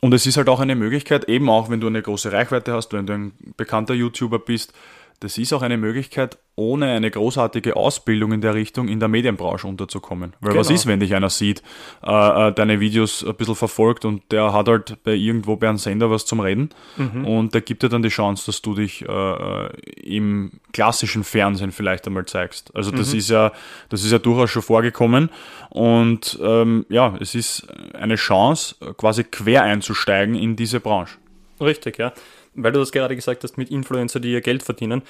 [0.00, 2.92] Und es ist halt auch eine Möglichkeit, eben auch wenn du eine große Reichweite hast,
[2.92, 4.72] wenn du ein bekannter YouTuber bist,
[5.20, 9.66] das ist auch eine Möglichkeit, ohne eine großartige Ausbildung in der Richtung in der Medienbranche
[9.66, 10.32] unterzukommen.
[10.40, 10.60] Weil genau.
[10.60, 11.62] was ist, wenn dich einer sieht,
[12.02, 15.78] äh, äh, deine Videos ein bisschen verfolgt und der hat halt bei irgendwo bei einem
[15.78, 17.26] Sender was zum Reden mhm.
[17.26, 19.70] und der gibt dir dann die Chance, dass du dich äh, äh
[20.02, 22.74] im klassischen Fernsehen vielleicht einmal zeigst.
[22.74, 23.18] Also das mhm.
[23.18, 23.52] ist ja,
[23.88, 25.30] das ist ja durchaus schon vorgekommen
[25.70, 31.16] und ähm, ja, es ist eine Chance, quasi quer einzusteigen in diese Branche.
[31.60, 32.12] Richtig, ja
[32.56, 35.02] weil du das gerade gesagt hast mit Influencer, die ihr Geld verdienen.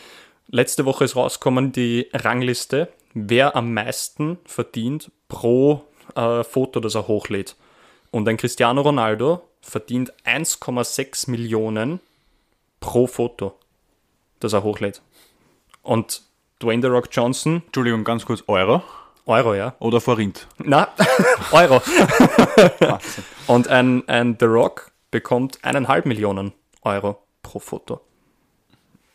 [0.48, 7.08] Letzte Woche ist rausgekommen die Rangliste, wer am meisten verdient pro äh, Foto, das er
[7.08, 7.56] hochlädt.
[8.10, 12.00] Und ein Cristiano Ronaldo verdient 1,6 Millionen
[12.78, 13.58] pro Foto,
[14.38, 15.02] das er hochlädt.
[15.82, 16.22] Und
[16.62, 17.62] Dwayne The Rock Johnson.
[17.66, 18.82] Entschuldigung, ganz kurz, Euro?
[19.26, 19.74] Euro, ja.
[19.80, 20.46] Oder Forint?
[20.58, 20.88] Na,
[21.52, 21.82] Euro.
[23.48, 28.00] Und ein, ein The Rock bekommt eineinhalb Millionen Euro pro Foto.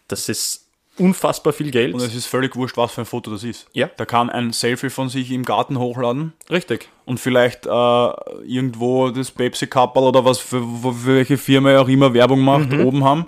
[0.07, 0.67] Das ist
[0.97, 1.93] unfassbar viel Geld.
[1.93, 3.67] Und es ist völlig wurscht, was für ein Foto das ist.
[3.73, 3.89] Ja.
[3.97, 6.33] Da kann ein Selfie von sich im Garten hochladen.
[6.49, 6.89] Richtig.
[7.05, 12.13] Und vielleicht äh, irgendwo das Pepsi Couple oder was für, für welche Firma auch immer
[12.13, 12.85] Werbung macht, mhm.
[12.85, 13.25] oben haben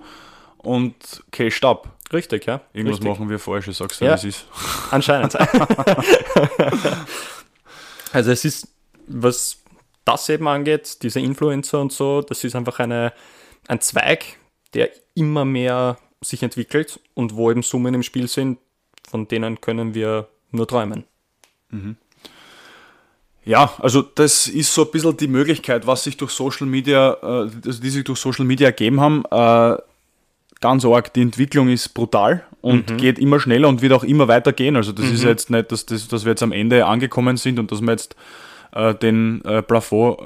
[0.58, 0.96] und
[1.32, 1.90] cashed ab.
[2.12, 2.62] Richtig, ja.
[2.74, 3.10] Irgendwas Richtig.
[3.10, 4.14] machen wir falsch, ich sag's dir, ja.
[4.14, 4.46] es ist.
[4.92, 5.36] Anscheinend.
[8.14, 8.68] also es ist,
[9.08, 9.58] was
[10.06, 13.14] das eben angeht, diese Influencer und so, das ist einfach eine,
[13.68, 14.38] ein Zweig,
[14.74, 18.58] der immer mehr sich entwickelt und wo eben Summen im Spiel sind,
[19.08, 21.04] von denen können wir nur träumen.
[21.70, 21.98] Mhm.
[23.46, 27.50] Ja, also das ist so ein bisschen die Möglichkeit, was sich durch Social Media, äh,
[27.66, 29.24] also die sich durch Social Media ergeben haben.
[29.30, 29.78] Äh,
[30.62, 32.98] ganz arg, die Entwicklung ist brutal und mhm.
[32.98, 34.78] geht immer schneller und wird auch immer weiter gehen.
[34.78, 35.14] Also das mhm.
[35.14, 37.92] ist jetzt nicht, dass, das, dass wir jetzt am Ende angekommen sind und dass wir
[37.92, 38.16] jetzt
[38.74, 40.20] äh, den äh, Plafond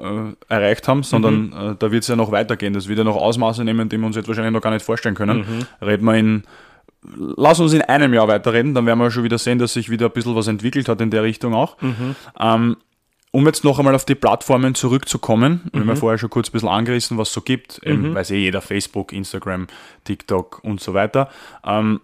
[0.49, 1.53] äh, erreicht haben, sondern mhm.
[1.53, 2.73] Äh, da wird es ja noch weitergehen.
[2.73, 5.15] Das wird ja noch Ausmaße nehmen, die wir uns jetzt wahrscheinlich noch gar nicht vorstellen
[5.15, 5.39] können.
[5.39, 5.85] Mhm.
[5.85, 6.43] Reden wir in
[7.15, 10.07] Lass uns in einem Jahr weiterreden, dann werden wir schon wieder sehen, dass sich wieder
[10.07, 11.79] ein bisschen was entwickelt hat in der Richtung auch.
[11.81, 12.15] Mhm.
[12.37, 12.77] Ähm,
[13.31, 15.69] um jetzt noch einmal auf die Plattformen zurückzukommen, mhm.
[15.71, 18.15] wir haben ja vorher schon kurz ein bisschen angerissen, was es so gibt, mhm.
[18.15, 19.67] weiß eh jeder, Facebook, Instagram,
[20.05, 21.29] TikTok und so weiter.
[21.63, 22.01] Ähm,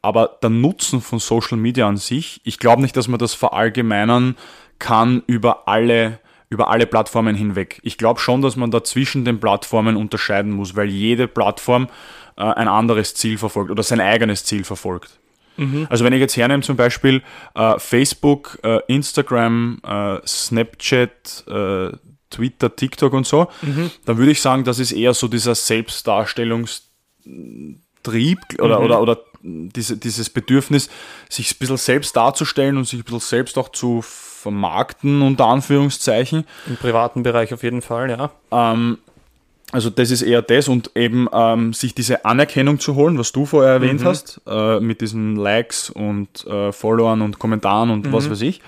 [0.00, 4.36] aber der Nutzen von Social Media an sich, ich glaube nicht, dass man das verallgemeinern
[4.78, 7.80] kann über alle, über alle Plattformen hinweg.
[7.82, 11.88] Ich glaube schon, dass man da zwischen den Plattformen unterscheiden muss, weil jede Plattform
[12.36, 15.18] äh, ein anderes Ziel verfolgt oder sein eigenes Ziel verfolgt.
[15.56, 15.86] Mhm.
[15.88, 17.22] Also wenn ich jetzt hernehme zum Beispiel
[17.54, 21.90] äh, Facebook, äh, Instagram, äh, Snapchat, äh,
[22.30, 23.90] Twitter, TikTok und so, mhm.
[24.04, 28.84] dann würde ich sagen, das ist eher so dieser Selbstdarstellungstrieb oder, mhm.
[28.84, 30.88] oder, oder diese, dieses Bedürfnis,
[31.28, 34.02] sich ein bisschen selbst darzustellen und sich ein bisschen selbst auch zu
[34.46, 36.44] vermarkten, unter Anführungszeichen.
[36.68, 38.30] Im privaten Bereich auf jeden Fall, ja.
[38.52, 38.98] Ähm,
[39.72, 43.44] also das ist eher das und eben ähm, sich diese Anerkennung zu holen, was du
[43.44, 44.04] vorher erwähnt mhm.
[44.04, 48.12] hast, äh, mit diesen Likes und äh, Followern und Kommentaren und mhm.
[48.12, 48.60] was weiß ich.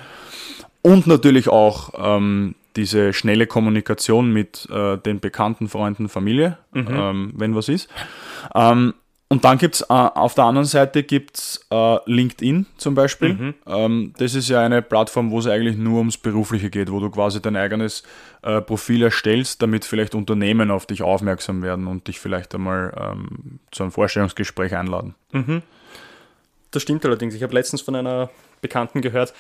[0.83, 6.89] Und natürlich auch ähm, diese schnelle Kommunikation mit äh, den bekannten Freunden, Familie, mhm.
[6.91, 7.89] ähm, wenn was ist.
[8.57, 8.95] Ähm,
[9.31, 13.35] und dann gibt es äh, auf der anderen Seite gibt's, äh, LinkedIn zum Beispiel.
[13.35, 13.55] Mhm.
[13.67, 17.11] Ähm, das ist ja eine Plattform, wo es eigentlich nur ums Berufliche geht, wo du
[17.11, 18.05] quasi dein eigenes
[18.43, 23.61] äh, Profil erstellst, damit vielleicht Unternehmen auf dich aufmerksam werden und dich vielleicht einmal ähm,
[23.71, 25.15] zu einem Vorstellungsgespräch einladen.
[25.33, 25.63] Mhm.
[26.71, 27.35] Das stimmt allerdings.
[27.35, 28.31] Ich habe letztens von einer
[28.63, 29.35] Bekannten gehört,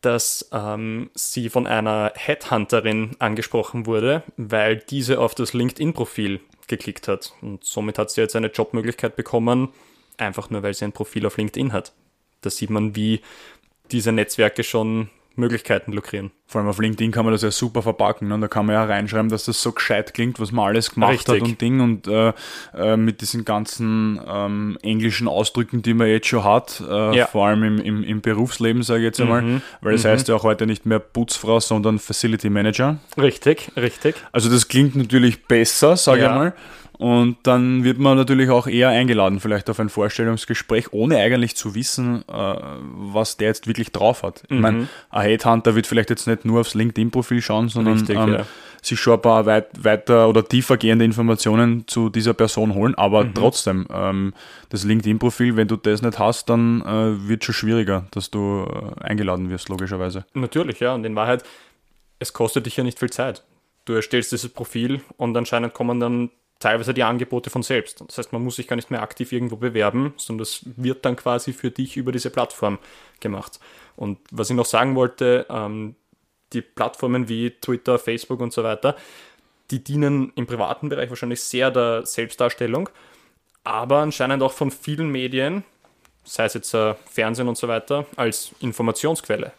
[0.00, 7.32] dass ähm, sie von einer Headhunterin angesprochen wurde, weil diese auf das LinkedIn-Profil geklickt hat.
[7.40, 9.68] Und somit hat sie jetzt eine Jobmöglichkeit bekommen,
[10.16, 11.92] einfach nur weil sie ein Profil auf LinkedIn hat.
[12.40, 13.20] Da sieht man, wie
[13.90, 16.30] diese Netzwerke schon Möglichkeiten lukrieren.
[16.46, 18.28] Vor allem auf LinkedIn kann man das ja super verpacken.
[18.28, 18.38] Ne?
[18.38, 21.34] Da kann man ja reinschreiben, dass das so gescheit klingt, was man alles gemacht Richtig.
[21.34, 21.80] hat und Ding.
[21.80, 22.32] Und äh,
[22.76, 27.26] äh, mit diesen ganzen ähm, englischen Ausdrücken, die man jetzt schon hat, äh, ja.
[27.26, 29.62] vor allem im, im, im Berufsleben, sage ich jetzt einmal, mhm.
[29.80, 30.08] weil das mhm.
[30.08, 32.98] heißt ja auch heute nicht mehr Putzfrau, sondern Facility Manager.
[33.16, 34.14] Richtig, richtig.
[34.32, 36.28] Also das klingt natürlich besser, sage ja.
[36.28, 36.54] ich mal.
[36.98, 41.74] Und dann wird man natürlich auch eher eingeladen, vielleicht auf ein Vorstellungsgespräch, ohne eigentlich zu
[41.74, 44.44] wissen, äh, was der jetzt wirklich drauf hat.
[44.48, 44.56] Mhm.
[44.56, 48.34] Ich meine, ein Headhunter wird vielleicht jetzt nicht nur aufs LinkedIn-Profil schauen, sondern Richtig, ähm,
[48.34, 48.46] ja.
[48.80, 52.94] sich schon ein paar weit, weiter oder tiefer gehende Informationen zu dieser Person holen.
[52.94, 53.34] Aber mhm.
[53.34, 54.32] trotzdem, ähm,
[54.68, 59.02] das LinkedIn-Profil, wenn du das nicht hast, dann äh, wird schon schwieriger, dass du äh,
[59.02, 60.26] eingeladen wirst, logischerweise.
[60.34, 60.94] Natürlich, ja.
[60.94, 61.42] Und in Wahrheit,
[62.20, 63.42] es kostet dich ja nicht viel Zeit.
[63.84, 66.30] Du erstellst dieses Profil und anscheinend kommen dann
[66.64, 68.02] teilweise die Angebote von selbst.
[68.06, 71.14] Das heißt, man muss sich gar nicht mehr aktiv irgendwo bewerben, sondern das wird dann
[71.14, 72.78] quasi für dich über diese Plattform
[73.20, 73.60] gemacht.
[73.96, 75.94] Und was ich noch sagen wollte, ähm,
[76.54, 78.96] die Plattformen wie Twitter, Facebook und so weiter,
[79.70, 82.88] die dienen im privaten Bereich wahrscheinlich sehr der Selbstdarstellung,
[83.62, 85.64] aber anscheinend auch von vielen Medien,
[86.24, 89.52] sei es jetzt äh, Fernsehen und so weiter, als Informationsquelle.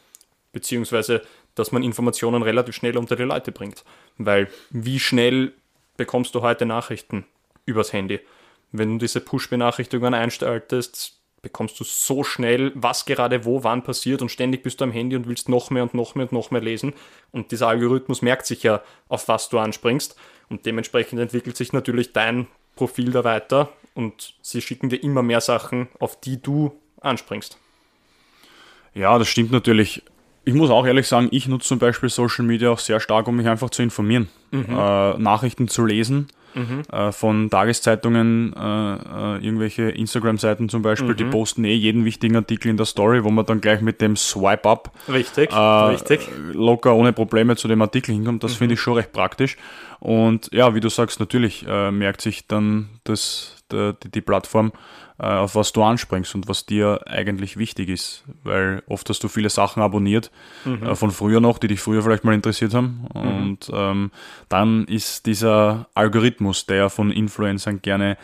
[0.53, 1.21] Beziehungsweise,
[1.53, 3.83] dass man Informationen relativ schnell unter die Leute bringt.
[4.17, 5.53] Weil wie schnell
[5.97, 7.25] bekommst du heute Nachrichten
[7.65, 8.19] übers Handy.
[8.71, 14.29] Wenn du diese Push-Benachrichtigungen einstelltest, bekommst du so schnell, was gerade wo, wann passiert und
[14.29, 16.61] ständig bist du am Handy und willst noch mehr und noch mehr und noch mehr
[16.61, 16.93] lesen.
[17.31, 20.15] Und dieser Algorithmus merkt sich ja, auf was du anspringst.
[20.49, 25.41] Und dementsprechend entwickelt sich natürlich dein Profil da weiter und sie schicken dir immer mehr
[25.41, 27.57] Sachen, auf die du anspringst.
[28.93, 30.03] Ja, das stimmt natürlich
[30.45, 33.35] ich muss auch ehrlich sagen, ich nutze zum Beispiel Social Media auch sehr stark, um
[33.35, 34.65] mich einfach zu informieren, mhm.
[34.69, 36.27] äh, Nachrichten zu lesen.
[36.53, 36.83] Mhm.
[36.89, 41.17] Äh, von Tageszeitungen, äh, äh irgendwelche Instagram-Seiten zum Beispiel, mhm.
[41.17, 44.15] die posten eh jeden wichtigen Artikel in der Story, wo man dann gleich mit dem
[44.15, 46.29] Swipe-Up richtig, äh, richtig.
[46.53, 48.41] locker ohne Probleme zu dem Artikel hinkommt.
[48.41, 48.57] Das mhm.
[48.57, 49.57] finde ich schon recht praktisch.
[49.99, 54.71] Und ja, wie du sagst, natürlich äh, merkt sich dann das, die, die Plattform,
[55.23, 58.23] auf was du anspringst und was dir eigentlich wichtig ist.
[58.43, 60.31] Weil oft hast du viele Sachen abonniert
[60.65, 60.83] mhm.
[60.83, 63.07] äh, von früher noch, die dich früher vielleicht mal interessiert haben.
[63.13, 63.21] Mhm.
[63.21, 64.11] Und ähm,
[64.49, 68.17] dann ist dieser Algorithmus, der von Influencern gerne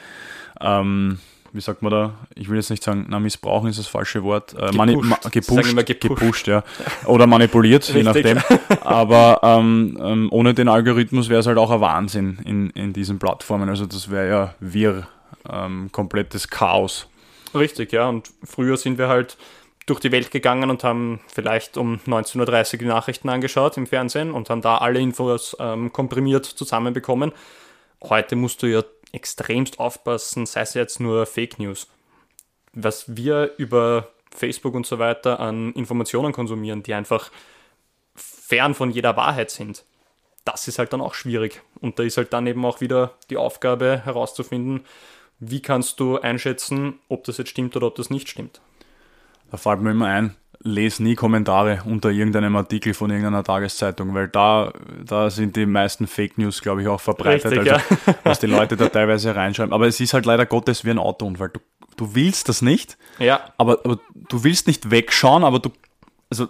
[0.59, 1.19] ähm,
[1.53, 4.53] wie sagt man da, ich will jetzt nicht sagen, na, missbrauchen ist das falsche Wort,
[4.53, 6.01] äh, gepusht, ma, gepusht, gepusht.
[6.01, 6.47] gepusht.
[6.47, 6.63] ja.
[7.05, 8.39] Oder manipuliert, je nachdem.
[8.81, 13.19] Aber ähm, ähm, ohne den Algorithmus wäre es halt auch ein Wahnsinn in, in diesen
[13.19, 13.67] Plattformen.
[13.67, 15.07] Also das wäre ja wirr
[15.49, 17.07] ähm, komplettes Chaos.
[17.53, 18.07] Richtig, ja.
[18.07, 19.37] Und früher sind wir halt
[19.85, 24.31] durch die Welt gegangen und haben vielleicht um 19.30 Uhr die Nachrichten angeschaut im Fernsehen
[24.31, 27.31] und haben da alle Infos ähm, komprimiert zusammenbekommen.
[28.01, 31.87] Heute musst du ja extremst aufpassen, sei es jetzt nur Fake News.
[32.73, 37.31] Was wir über Facebook und so weiter an Informationen konsumieren, die einfach
[38.15, 39.83] fern von jeder Wahrheit sind,
[40.45, 41.61] das ist halt dann auch schwierig.
[41.81, 44.85] Und da ist halt dann eben auch wieder die Aufgabe herauszufinden,
[45.41, 48.61] wie kannst du einschätzen, ob das jetzt stimmt oder ob das nicht stimmt?
[49.49, 54.27] Da fällt mir immer ein, lese nie Kommentare unter irgendeinem Artikel von irgendeiner Tageszeitung, weil
[54.27, 54.71] da,
[55.03, 58.15] da sind die meisten Fake News, glaube ich, auch verbreitet, Richtig, also, ja.
[58.23, 59.73] was die Leute da teilweise reinschreiben.
[59.73, 61.49] Aber es ist halt leider Gottes wie ein Autounfall.
[61.49, 61.59] Du,
[61.97, 63.41] du willst das nicht, ja.
[63.57, 65.71] aber, aber du willst nicht wegschauen, aber du,
[66.29, 66.49] also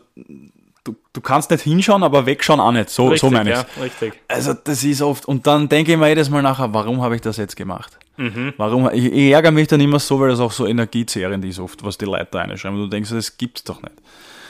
[0.84, 2.89] du, du kannst nicht hinschauen, aber wegschauen auch nicht.
[2.89, 3.56] So, richtig, so meine ich.
[3.56, 4.13] Ja, richtig.
[4.27, 7.21] Also das ist oft, und dann denke ich mir jedes Mal nachher, warum habe ich
[7.21, 7.97] das jetzt gemacht?
[8.17, 8.54] Mhm.
[8.58, 8.89] Warum?
[8.93, 11.97] Ich, ich, ärgere mich dann immer so, weil das auch so energiezehrend ist oft, was
[11.97, 12.78] die Leute da reinschreiben.
[12.78, 13.95] Und du denkst, das gibt's doch nicht.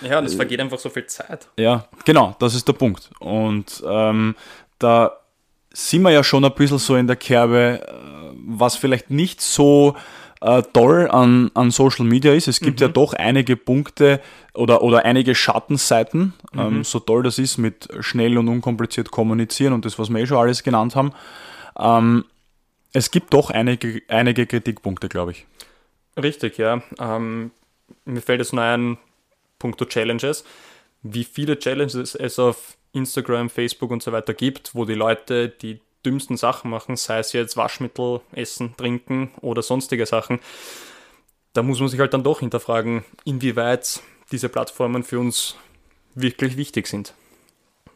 [0.01, 1.47] Ja, und es vergeht einfach so viel Zeit.
[1.57, 3.11] Ja, genau, das ist der Punkt.
[3.19, 4.35] Und ähm,
[4.79, 5.11] da
[5.73, 7.91] sind wir ja schon ein bisschen so in der Kerbe, äh,
[8.47, 9.95] was vielleicht nicht so
[10.41, 12.47] äh, toll an, an Social Media ist.
[12.47, 12.87] Es gibt mhm.
[12.87, 14.19] ja doch einige Punkte
[14.53, 16.59] oder, oder einige Schattenseiten, mhm.
[16.59, 20.25] ähm, so toll das ist mit schnell und unkompliziert kommunizieren und das, was wir eh
[20.25, 21.13] schon alles genannt haben.
[21.79, 22.25] Ähm,
[22.93, 25.45] es gibt doch einige, einige Kritikpunkte, glaube ich.
[26.21, 26.81] Richtig, ja.
[26.99, 27.51] Ähm,
[28.05, 28.97] mir fällt es nur ein,
[29.59, 30.43] punkto Challenges,
[31.03, 35.79] wie viele Challenges es auf Instagram, Facebook und so weiter gibt, wo die Leute die
[36.05, 40.39] dümmsten Sachen machen, sei es jetzt Waschmittel, Essen, Trinken oder sonstige Sachen,
[41.53, 45.55] da muss man sich halt dann doch hinterfragen, inwieweit diese Plattformen für uns
[46.15, 47.13] wirklich wichtig sind.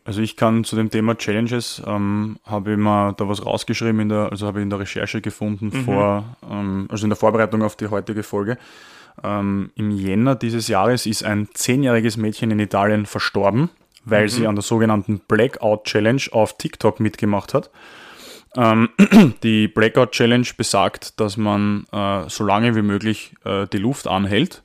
[0.05, 4.09] Also ich kann zu dem Thema Challenges, ähm, habe ich mal da was rausgeschrieben, in
[4.09, 5.83] der, also habe ich in der Recherche gefunden, mhm.
[5.83, 8.59] vor, ähm, also in der Vorbereitung auf die heutige Folge.
[9.23, 13.71] Ähm, Im Jänner dieses Jahres ist ein zehnjähriges Mädchen in Italien verstorben,
[14.03, 14.29] weil mhm.
[14.29, 17.71] sie an der sogenannten Blackout Challenge auf TikTok mitgemacht hat.
[18.55, 18.89] Ähm,
[19.43, 24.61] die Blackout Challenge besagt, dass man äh, so lange wie möglich äh, die Luft anhält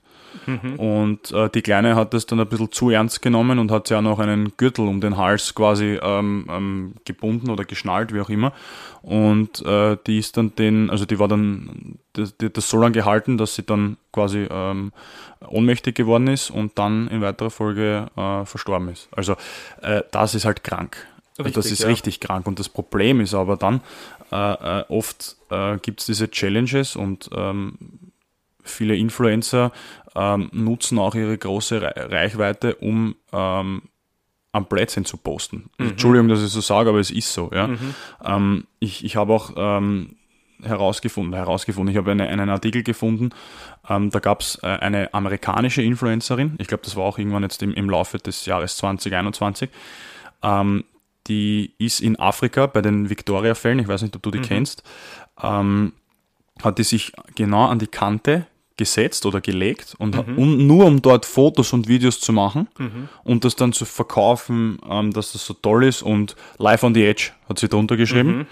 [0.46, 0.74] Mhm.
[0.76, 3.96] Und äh, die Kleine hat das dann ein bisschen zu ernst genommen und hat sich
[3.96, 8.30] auch noch einen Gürtel um den Hals quasi ähm, ähm, gebunden oder geschnallt, wie auch
[8.30, 8.52] immer.
[9.02, 12.92] Und äh, die ist dann den, also die war dann, das, die, das so lange
[12.92, 14.92] gehalten, dass sie dann quasi ähm,
[15.46, 19.08] ohnmächtig geworden ist und dann in weiterer Folge äh, verstorben ist.
[19.12, 19.36] Also
[19.82, 21.06] äh, das ist halt krank.
[21.38, 21.88] Richtig, das ist ja.
[21.88, 22.46] richtig krank.
[22.46, 23.80] Und das Problem ist aber dann,
[24.30, 25.36] äh, äh, oft
[25.82, 27.74] gibt es diese Challenges und ähm,
[28.70, 29.72] viele Influencer
[30.14, 33.82] ähm, nutzen auch ihre große Reichweite, um ähm,
[34.52, 35.70] am Plätzchen zu posten.
[35.78, 35.90] Mhm.
[35.90, 37.50] Entschuldigung, dass ich so sage, aber es ist so.
[37.52, 37.68] Ja?
[37.68, 37.94] Mhm.
[38.24, 40.16] Ähm, ich ich habe auch ähm,
[40.62, 43.30] herausgefunden, herausgefunden, ich habe eine, einen Artikel gefunden,
[43.88, 47.62] ähm, da gab es äh, eine amerikanische Influencerin, ich glaube, das war auch irgendwann jetzt
[47.62, 49.70] im, im Laufe des Jahres 2021,
[50.42, 50.84] ähm,
[51.26, 54.42] die ist in Afrika bei den Victoria-Fällen, ich weiß nicht, ob du die mhm.
[54.42, 54.82] kennst,
[55.42, 55.92] ähm,
[56.62, 58.46] hat die sich genau an die Kante
[58.80, 60.38] gesetzt oder gelegt und mhm.
[60.38, 63.08] um, nur um dort Fotos und Videos zu machen mhm.
[63.24, 67.04] und das dann zu verkaufen, ähm, dass das so toll ist und Live on the
[67.04, 68.38] Edge hat sie drunter geschrieben.
[68.38, 68.46] Mhm.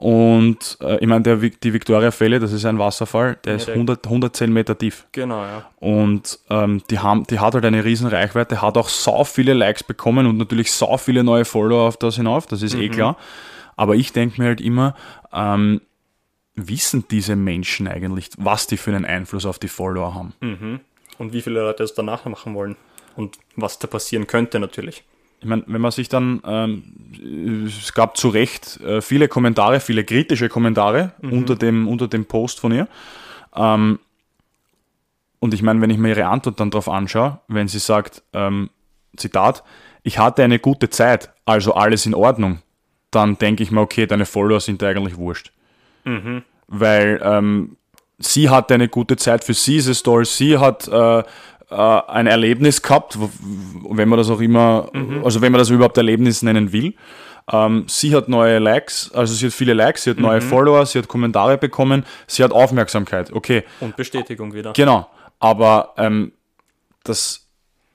[0.00, 4.06] Und äh, ich meine, die Victoria Fälle, das ist ein Wasserfall, der ja, ist 100,
[4.06, 5.06] 110 Meter tief.
[5.12, 5.66] Genau, ja.
[5.78, 9.84] Und ähm, die, haben, die hat halt eine riesen Reichweite, hat auch so viele Likes
[9.84, 12.92] bekommen und natürlich so viele neue Follower auf das hinauf, das ist eh mhm.
[12.92, 13.16] klar.
[13.76, 14.94] Aber ich denke mir halt immer,
[15.34, 15.82] ähm,
[16.54, 20.32] wissen diese Menschen eigentlich, was die für einen Einfluss auf die Follower haben?
[20.40, 20.80] Mhm.
[21.18, 22.76] Und wie viele Leute es danach machen wollen
[23.16, 25.04] und was da passieren könnte natürlich.
[25.40, 30.04] Ich meine, wenn man sich dann, ähm, es gab zu Recht äh, viele Kommentare, viele
[30.04, 31.32] kritische Kommentare mhm.
[31.32, 32.88] unter, dem, unter dem Post von ihr.
[33.54, 33.98] Ähm,
[35.38, 38.68] und ich meine, wenn ich mir ihre Antwort dann darauf anschaue, wenn sie sagt, ähm,
[39.16, 39.64] Zitat,
[40.02, 42.60] ich hatte eine gute Zeit, also alles in Ordnung,
[43.10, 45.52] dann denke ich mir, okay, deine Follower sind eigentlich wurscht.
[46.04, 46.42] Mhm.
[46.68, 47.76] Weil ähm,
[48.18, 51.22] sie hatte eine gute Zeit, für sie ist es toll, sie hat äh, äh,
[51.70, 55.24] ein Erlebnis gehabt, wenn man das auch immer, mhm.
[55.24, 56.94] also wenn man das überhaupt Erlebnis nennen will.
[57.52, 60.24] Ähm, sie hat neue Likes, also sie hat viele Likes, sie hat mhm.
[60.24, 63.64] neue Follower, sie hat Kommentare bekommen, sie hat Aufmerksamkeit, okay.
[63.80, 64.72] Und Bestätigung wieder.
[64.72, 65.08] Genau,
[65.40, 66.32] aber ähm,
[67.02, 67.48] das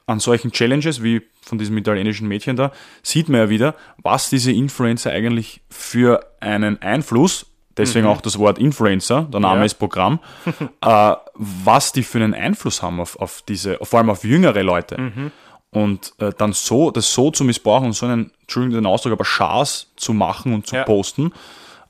[0.08, 2.72] an solchen Challenges wie von diesem italienischen Mädchen da,
[3.04, 7.46] sieht man ja wieder, was diese Influencer eigentlich für einen Einfluss
[7.78, 8.14] deswegen mhm.
[8.14, 9.66] auch das Wort Influencer, der Name ja.
[9.66, 10.20] ist Programm,
[10.82, 15.00] äh, was die für einen Einfluss haben auf, auf diese, vor allem auf jüngere Leute.
[15.00, 15.32] Mhm.
[15.72, 19.26] Und äh, dann so, das so zu missbrauchen und so einen, Entschuldigung den Ausdruck, aber
[19.26, 20.84] Schaß zu machen und zu ja.
[20.84, 21.34] posten,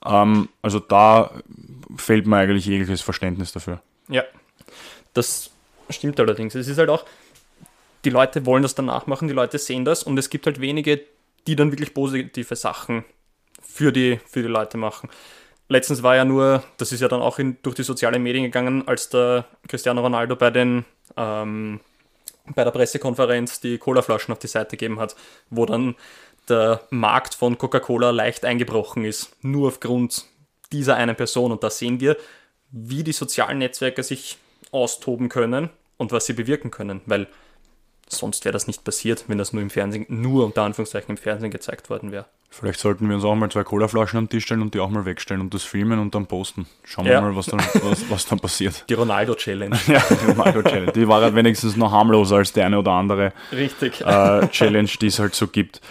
[0.03, 1.31] ähm, also da
[1.97, 3.81] fehlt mir eigentlich jegliches Verständnis dafür.
[4.07, 4.23] Ja,
[5.13, 5.51] das
[5.89, 6.55] stimmt allerdings.
[6.55, 7.05] Es ist halt auch,
[8.05, 11.01] die Leute wollen das dann nachmachen, die Leute sehen das und es gibt halt wenige,
[11.45, 13.05] die dann wirklich positive Sachen
[13.61, 15.09] für die, für die Leute machen
[15.67, 18.87] letztens war ja nur, das ist ja dann auch in, durch die sozialen Medien gegangen,
[18.87, 20.85] als der Cristiano Ronaldo bei den
[21.17, 21.79] ähm,
[22.53, 25.15] bei der Pressekonferenz die Colaflaschen auf die Seite gegeben hat,
[25.49, 25.95] wo dann
[26.47, 30.25] der Markt von Coca-Cola leicht eingebrochen ist, nur aufgrund
[30.71, 31.51] dieser einen Person.
[31.51, 32.17] Und da sehen wir,
[32.71, 34.37] wie die sozialen Netzwerke sich
[34.71, 37.27] austoben können und was sie bewirken können, weil
[38.07, 41.51] sonst wäre das nicht passiert, wenn das nur im Fernsehen, nur unter Anführungszeichen im Fernsehen
[41.51, 42.25] gezeigt worden wäre.
[42.57, 45.03] Vielleicht sollten wir uns auch mal zwei Colaflaschen am Tisch stellen und die auch mal
[45.03, 46.65] wegstellen und das filmen und dann posten.
[46.85, 47.15] Schauen ja.
[47.15, 48.85] wir mal, was dann, was, was dann passiert.
[48.87, 49.77] Die Ronaldo-Challenge.
[49.87, 50.93] ja, die Ronaldo-Challenge.
[50.93, 53.99] Die war halt wenigstens noch harmloser als die eine oder andere Richtig.
[53.99, 55.81] Äh, Challenge, die es halt so gibt.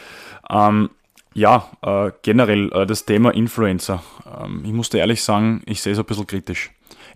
[0.49, 0.89] Ähm,
[1.35, 4.03] ja, äh, generell äh, das Thema Influencer.
[4.43, 6.71] Ähm, ich musste ehrlich sagen, ich sehe es ein bisschen kritisch.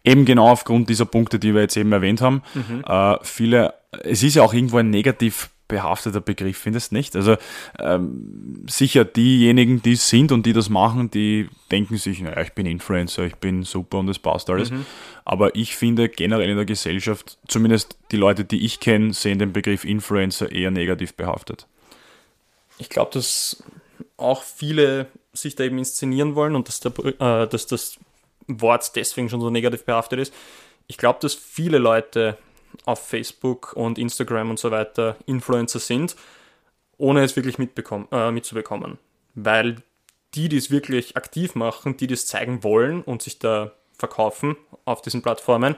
[0.05, 2.43] Eben genau aufgrund dieser Punkte, die wir jetzt eben erwähnt haben.
[2.53, 2.85] Mhm.
[2.87, 3.73] Äh, viele,
[4.05, 7.15] es ist ja auch irgendwo ein negativ behafteter Begriff, findest nicht?
[7.15, 7.37] Also
[7.79, 12.53] ähm, sicher diejenigen, die es sind und die das machen, die denken sich, naja, ich
[12.55, 14.71] bin Influencer, ich bin super und es passt alles.
[14.71, 14.87] Mhm.
[15.25, 19.53] Aber ich finde generell in der Gesellschaft, zumindest die Leute, die ich kenne, sehen den
[19.53, 21.67] Begriff Influencer eher negativ behaftet.
[22.79, 23.63] Ich glaube, dass
[24.17, 27.99] auch viele sich da eben inszenieren wollen und dass, der, äh, dass das
[28.47, 30.35] Wort deswegen schon so negativ behaftet ist.
[30.87, 32.39] Ich glaube, dass viele Leute
[32.85, 36.17] auf Facebook und Instagram und so weiter Influencer sind,
[36.97, 38.99] ohne es wirklich äh, mitzubekommen.
[39.35, 39.77] Weil
[40.35, 45.03] die, die es wirklich aktiv machen, die das zeigen wollen und sich da verkaufen auf
[45.03, 45.77] diesen Plattformen,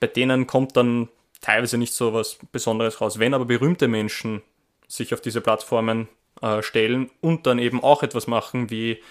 [0.00, 1.08] bei denen kommt dann
[1.40, 3.18] teilweise nicht so was Besonderes raus.
[3.18, 4.42] Wenn aber berühmte Menschen
[4.88, 6.08] sich auf diese Plattformen
[6.40, 9.02] äh, stellen und dann eben auch etwas machen wie,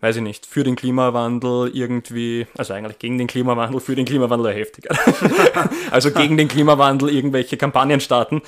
[0.00, 4.54] weiß ich nicht, für den Klimawandel irgendwie, also eigentlich gegen den Klimawandel, für den Klimawandel
[4.54, 4.96] heftiger.
[5.90, 8.42] also gegen den Klimawandel irgendwelche Kampagnen starten,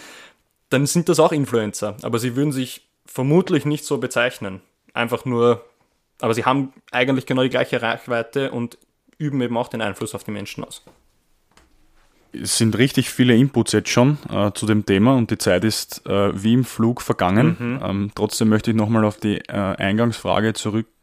[0.70, 1.96] dann sind das auch Influencer.
[2.02, 4.62] Aber sie würden sich vermutlich nicht so bezeichnen.
[4.94, 5.64] Einfach nur,
[6.20, 8.78] aber sie haben eigentlich genau die gleiche Reichweite und
[9.18, 10.82] üben eben auch den Einfluss auf die Menschen aus.
[12.34, 16.06] Es sind richtig viele Inputs jetzt schon äh, zu dem Thema und die Zeit ist
[16.06, 17.56] äh, wie im Flug vergangen.
[17.58, 17.80] Mhm.
[17.84, 21.01] Ähm, trotzdem möchte ich nochmal auf die äh, Eingangsfrage zurückkommen.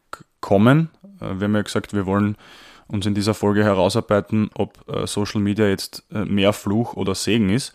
[1.21, 2.37] Äh, wir haben ja gesagt, wir wollen
[2.87, 7.49] uns in dieser Folge herausarbeiten, ob äh, Social Media jetzt äh, mehr Fluch oder Segen
[7.49, 7.73] ist.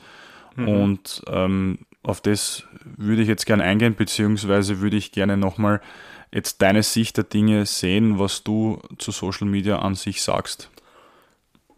[0.57, 0.69] Mhm.
[0.69, 5.81] Und ähm, auf das würde ich jetzt gerne eingehen, beziehungsweise würde ich gerne nochmal
[6.33, 10.69] jetzt deine Sicht der Dinge sehen, was du zu Social Media an sich sagst.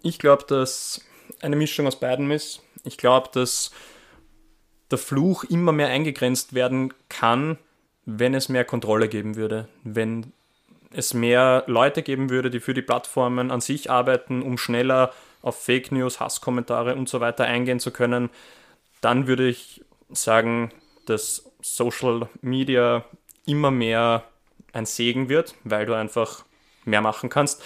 [0.02, 1.02] Ich glaube, dass
[1.40, 2.62] eine Mischung aus beiden ist.
[2.84, 3.70] Ich glaube, dass
[4.90, 7.58] der Fluch immer mehr eingegrenzt werden kann,
[8.04, 10.32] wenn es mehr Kontrolle geben würde, wenn
[10.92, 15.12] es mehr Leute geben würde, die für die Plattformen an sich arbeiten, um schneller
[15.42, 18.30] auf Fake News, Hasskommentare und so weiter eingehen zu können,
[19.00, 20.72] dann würde ich sagen,
[21.06, 23.04] dass Social Media
[23.46, 24.24] immer mehr
[24.72, 26.44] ein Segen wird, weil du einfach
[26.84, 27.62] mehr machen kannst.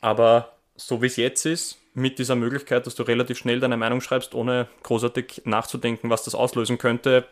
[0.00, 4.00] Aber so wie es jetzt ist, mit dieser Möglichkeit, dass du relativ schnell deine Meinung
[4.00, 7.26] schreibst, ohne großartig nachzudenken, was das auslösen könnte,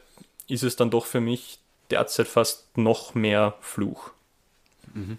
[0.49, 1.61] ist es dann doch für mich
[1.91, 4.11] derzeit fast noch mehr Fluch.
[4.97, 5.19] Mhm.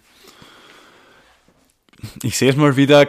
[2.22, 3.08] Ich sehe es mal wieder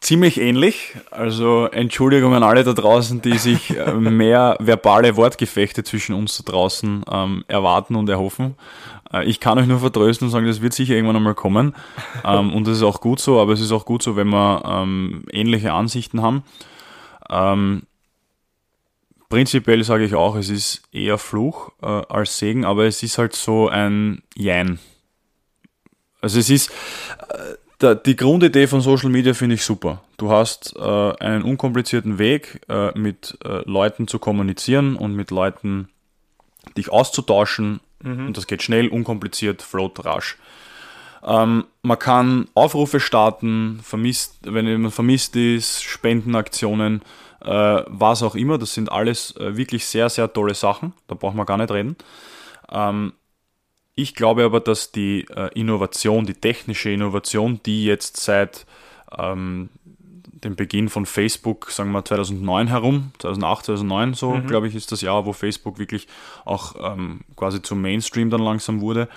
[0.00, 0.94] ziemlich ähnlich.
[1.10, 6.52] Also Entschuldigung an alle da draußen, die sich äh, mehr verbale Wortgefechte zwischen uns da
[6.52, 8.54] draußen ähm, erwarten und erhoffen.
[9.12, 11.74] Äh, ich kann euch nur vertrösten und sagen, das wird sicher irgendwann einmal kommen.
[12.24, 14.62] Ähm, und das ist auch gut so, aber es ist auch gut so, wenn wir
[14.66, 16.42] ähm, ähnliche Ansichten haben.
[17.30, 17.82] Ähm,
[19.30, 23.34] prinzipiell sage ich auch, es ist eher Fluch äh, als Segen, aber es ist halt
[23.34, 24.78] so ein Jein.
[26.24, 26.72] Also es ist,
[27.80, 30.02] äh, die Grundidee von Social Media finde ich super.
[30.16, 35.88] Du hast äh, einen unkomplizierten Weg, äh, mit Leuten zu kommunizieren und mit Leuten
[36.78, 37.80] dich auszutauschen.
[38.02, 38.28] Mhm.
[38.28, 40.38] Und das geht schnell, unkompliziert, float, rasch.
[41.22, 47.02] Ähm, man kann Aufrufe starten, vermisst, wenn jemand vermisst ist, Spendenaktionen,
[47.42, 48.56] äh, was auch immer.
[48.56, 50.94] Das sind alles äh, wirklich sehr, sehr tolle Sachen.
[51.06, 51.96] Da braucht man gar nicht reden.
[52.70, 53.12] Ähm,
[53.94, 58.66] ich glaube aber, dass die äh, Innovation, die technische Innovation, die jetzt seit
[59.16, 59.68] ähm,
[60.44, 64.46] dem Beginn von Facebook, sagen wir 2009 herum, 2008, 2009 so, mhm.
[64.46, 66.06] glaube ich, ist das Jahr, wo Facebook wirklich
[66.44, 69.08] auch ähm, quasi zum Mainstream dann langsam wurde.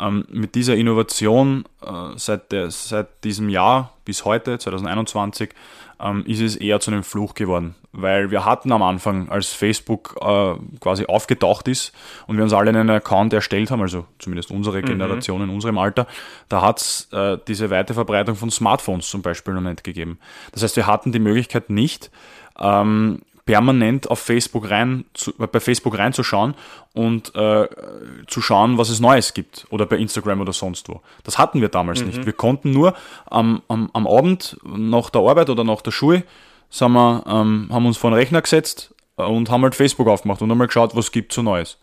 [0.00, 5.50] Ähm, mit dieser Innovation äh, seit, der, seit diesem Jahr bis heute, 2021,
[6.00, 7.74] ähm, ist es eher zu einem Fluch geworden.
[7.92, 11.92] Weil wir hatten am Anfang, als Facebook äh, quasi aufgetaucht ist
[12.26, 14.86] und wir uns alle einen Account erstellt haben, also zumindest unsere mhm.
[14.86, 16.06] Generation in unserem Alter,
[16.48, 20.18] da hat es äh, diese weite Verbreitung von Smartphones zum Beispiel noch nicht gegeben.
[20.52, 22.10] Das heißt, wir hatten die Möglichkeit nicht,
[22.58, 26.54] ähm, permanent auf Facebook rein, zu, bei Facebook reinzuschauen
[26.94, 27.68] und äh,
[28.26, 31.00] zu schauen, was es Neues gibt oder bei Instagram oder sonst wo.
[31.24, 32.06] Das hatten wir damals mhm.
[32.08, 32.26] nicht.
[32.26, 32.94] Wir konnten nur
[33.26, 36.24] am, am, am Abend nach der Arbeit oder nach der Schule
[36.70, 40.68] wir, ähm, haben uns vor den Rechner gesetzt und haben halt Facebook aufgemacht und einmal
[40.68, 41.78] geschaut, was gibt so Neues.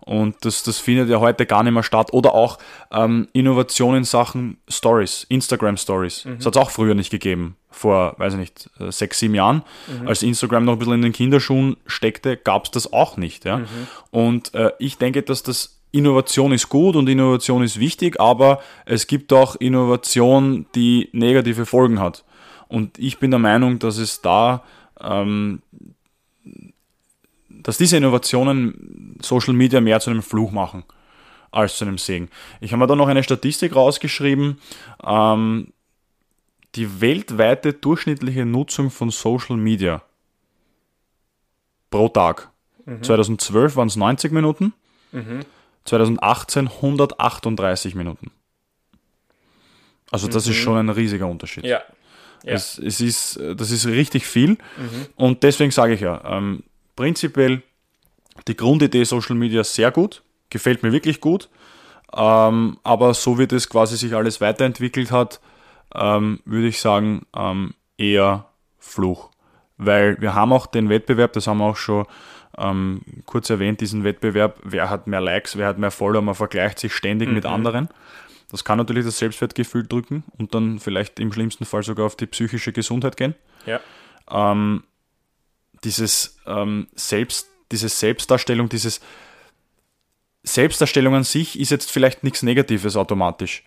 [0.00, 2.12] Und das, das findet ja heute gar nicht mehr statt.
[2.12, 2.58] Oder auch
[2.90, 6.24] ähm, Innovation in Sachen Stories, Instagram Stories.
[6.24, 6.36] Mhm.
[6.36, 9.62] Das hat es auch früher nicht gegeben, vor, weiß ich nicht, äh, sechs, sieben Jahren.
[10.00, 10.08] Mhm.
[10.08, 13.44] Als Instagram noch ein bisschen in den Kinderschuhen steckte, gab es das auch nicht.
[13.44, 13.62] Ja?
[14.10, 19.06] Und äh, ich denke, dass das Innovation ist gut und Innovation ist wichtig, aber es
[19.06, 22.24] gibt auch Innovation, die negative Folgen hat.
[22.68, 24.62] Und ich bin der Meinung, dass es da
[25.00, 25.62] ähm,
[27.62, 30.84] dass diese Innovationen Social Media mehr zu einem Fluch machen
[31.50, 32.28] als zu einem Segen.
[32.60, 34.60] Ich habe mir da noch eine Statistik rausgeschrieben.
[35.04, 35.72] Ähm,
[36.76, 40.02] die weltweite durchschnittliche Nutzung von Social Media
[41.90, 42.50] pro Tag.
[42.84, 43.02] Mhm.
[43.02, 44.72] 2012 waren es 90 Minuten,
[45.12, 45.40] mhm.
[45.84, 48.30] 2018 138 Minuten.
[50.10, 50.52] Also das mhm.
[50.52, 51.64] ist schon ein riesiger Unterschied.
[51.64, 51.80] Ja.
[52.44, 52.52] ja.
[52.52, 54.50] Es, es, ist, das ist richtig viel.
[54.50, 54.58] Mhm.
[55.16, 56.62] Und deswegen sage ich ja, ähm,
[56.96, 57.62] prinzipiell
[58.48, 61.48] die Grundidee Social Media sehr gut, gefällt mir wirklich gut.
[62.14, 65.40] Ähm, aber so wie das quasi sich alles weiterentwickelt hat,
[65.94, 68.46] ähm, würde ich sagen, ähm, eher
[68.78, 69.30] Fluch.
[69.76, 72.06] Weil wir haben auch den Wettbewerb, das haben wir auch schon
[72.58, 76.78] ähm, kurz erwähnt, diesen Wettbewerb, wer hat mehr Likes, wer hat mehr Follower, man vergleicht
[76.78, 77.34] sich ständig mhm.
[77.34, 77.88] mit anderen.
[78.50, 82.26] Das kann natürlich das Selbstwertgefühl drücken und dann vielleicht im schlimmsten Fall sogar auf die
[82.26, 83.36] psychische Gesundheit gehen.
[83.64, 83.80] Ja.
[84.28, 84.82] Ähm,
[85.84, 89.00] dieses ähm, Selbst, diese Selbstdarstellung, dieses
[90.42, 93.62] Selbstdarstellung an sich ist jetzt vielleicht nichts Negatives automatisch.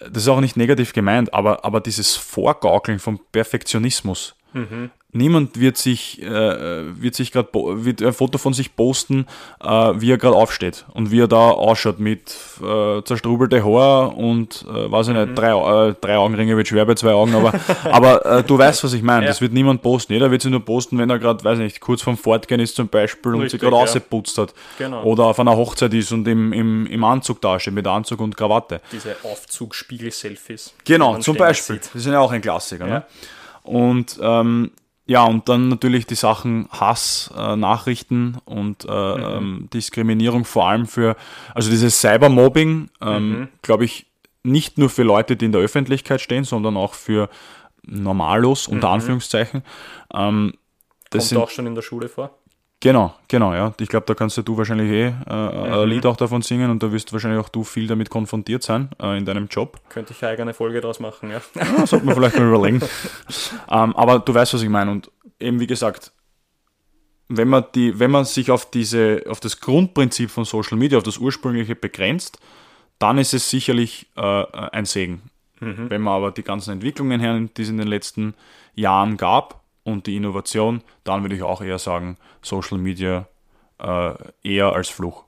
[0.00, 5.78] Das ist auch nicht negativ gemeint, aber, aber dieses Vorgaukeln vom Perfektionismus, mhm niemand wird
[5.78, 9.26] sich, äh, wird sich gerade wird ein Foto von sich posten,
[9.62, 14.66] äh, wie er gerade aufsteht und wie er da ausschaut mit äh, zerstrubelte Haar und
[14.68, 15.34] äh, weiß ich nicht, mhm.
[15.34, 17.54] drei, äh, drei Augenringe wird schwer bei zwei Augen, aber,
[17.84, 19.22] aber äh, du weißt, was ich meine.
[19.22, 19.28] Ja.
[19.28, 20.12] Das wird niemand posten.
[20.12, 22.88] Jeder wird sich nur posten, wenn er gerade, weiß nicht, kurz vorm Fortgehen ist zum
[22.88, 23.82] Beispiel und sich gerade ja.
[23.82, 24.52] ausgeputzt hat.
[24.76, 25.04] Genau.
[25.04, 28.82] Oder auf einer Hochzeit ist und im, im, im Anzug dasteht, mit Anzug und Krawatte.
[28.92, 30.74] Diese Aufzugspiegel-Selfies.
[30.84, 31.76] Genau, zum Beispiel.
[31.76, 31.90] Sieht.
[31.94, 32.84] Die sind ja auch ein Klassiker.
[32.84, 32.90] Ne?
[32.90, 32.98] Ja.
[32.98, 33.04] Ne?
[33.62, 34.70] Und ähm,
[35.08, 39.24] ja, und dann natürlich die Sachen Hass, äh, Nachrichten und äh, mhm.
[39.24, 41.16] ähm, Diskriminierung vor allem für,
[41.54, 43.48] also dieses Cybermobbing, ähm, mhm.
[43.62, 44.04] glaube ich,
[44.42, 47.30] nicht nur für Leute, die in der Öffentlichkeit stehen, sondern auch für
[47.82, 48.94] Normalos, unter mhm.
[48.94, 49.62] Anführungszeichen.
[50.12, 50.52] Ähm,
[51.08, 52.37] das Kommt sind, auch schon in der Schule vor?
[52.80, 53.74] Genau, genau, ja.
[53.80, 55.72] Ich glaube, da kannst du wahrscheinlich eh äh, mhm.
[55.72, 58.90] ein Lied auch davon singen und da wirst wahrscheinlich auch du viel damit konfrontiert sein
[59.02, 59.80] äh, in deinem Job.
[59.88, 61.40] Könnte ich eine eigene Folge daraus machen, ja.
[61.56, 62.80] ja sollte man vielleicht mal überlegen.
[63.68, 64.92] ähm, aber du weißt, was ich meine.
[64.92, 65.10] Und
[65.40, 66.12] eben wie gesagt,
[67.28, 71.04] wenn man, die, wenn man sich auf, diese, auf das Grundprinzip von Social Media, auf
[71.04, 72.38] das ursprüngliche begrenzt,
[73.00, 75.22] dann ist es sicherlich äh, ein Segen.
[75.60, 75.90] Mhm.
[75.90, 78.34] Wenn man aber die ganzen Entwicklungen her, die es in den letzten
[78.74, 83.26] Jahren gab, und die Innovation, dann würde ich auch eher sagen, Social Media
[83.78, 85.24] äh, eher als Fluch.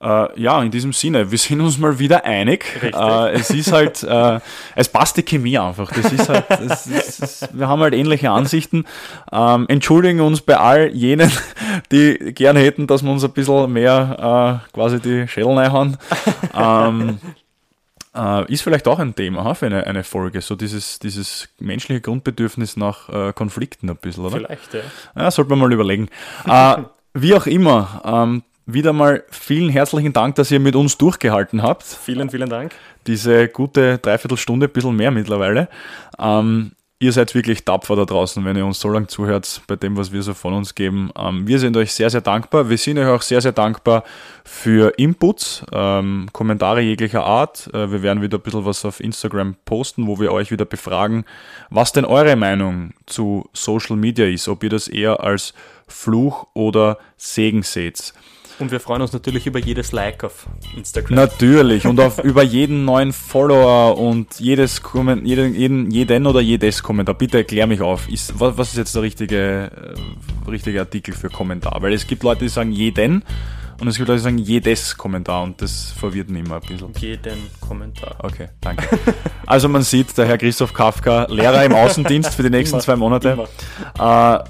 [0.00, 2.64] Äh, ja, in diesem Sinne, wir sind uns mal wieder einig.
[2.82, 4.38] Äh, es ist halt, äh,
[4.76, 5.90] es passt die Chemie einfach.
[5.90, 8.84] Das ist halt, das ist, das, wir haben halt ähnliche Ansichten.
[9.32, 11.32] Ähm, entschuldigen uns bei all jenen,
[11.90, 15.96] die gerne hätten, dass wir uns ein bisschen mehr äh, quasi die Schädel reinhauen.
[16.56, 17.18] Ähm,
[18.18, 22.76] äh, ist vielleicht auch ein Thema für eine, eine Folge, so dieses, dieses menschliche Grundbedürfnis
[22.76, 24.36] nach äh, Konflikten ein bisschen, oder?
[24.36, 24.80] Vielleicht, ja.
[25.16, 26.08] Ja, sollte man mal überlegen.
[26.46, 26.76] äh,
[27.14, 31.84] wie auch immer, ähm, wieder mal vielen herzlichen Dank, dass ihr mit uns durchgehalten habt.
[31.84, 32.74] Vielen, vielen Dank.
[33.06, 35.68] Diese gute Dreiviertelstunde, ein bisschen mehr mittlerweile.
[36.18, 39.96] Ähm, ihr seid wirklich tapfer da draußen, wenn ihr uns so lange zuhört bei dem,
[39.96, 41.10] was wir so von uns geben.
[41.16, 42.68] Ähm, wir sind euch sehr, sehr dankbar.
[42.68, 44.02] Wir sind euch auch sehr, sehr dankbar
[44.44, 47.68] für Inputs, ähm, Kommentare jeglicher Art.
[47.72, 51.24] Äh, wir werden wieder ein bisschen was auf Instagram posten, wo wir euch wieder befragen,
[51.70, 55.54] was denn eure Meinung zu Social Media ist, ob ihr das eher als
[55.86, 58.12] Fluch oder Segen seht.
[58.58, 60.46] Und wir freuen uns natürlich über jedes Like auf
[60.76, 61.14] Instagram.
[61.14, 66.82] Natürlich und auf, über jeden neuen Follower und jedes Komment, jeden, jeden, jeden oder jedes
[66.82, 67.14] Kommentar.
[67.14, 68.08] Bitte erklär mich auf.
[68.08, 69.70] Ist, was, was ist jetzt der richtige,
[70.46, 71.80] äh, richtige Artikel für Kommentar?
[71.80, 73.22] Weil es gibt Leute, die sagen jeden
[73.80, 76.92] und es gibt Leute, die sagen jedes Kommentar und das verwirrt mich immer ein bisschen.
[76.98, 78.16] Jeden Kommentar.
[78.18, 78.98] Okay, danke.
[79.46, 82.96] Also man sieht, der Herr Christoph Kafka, Lehrer im Außendienst für die nächsten immer, zwei
[82.96, 83.46] Monate.
[83.98, 84.40] Immer.
[84.40, 84.44] Äh,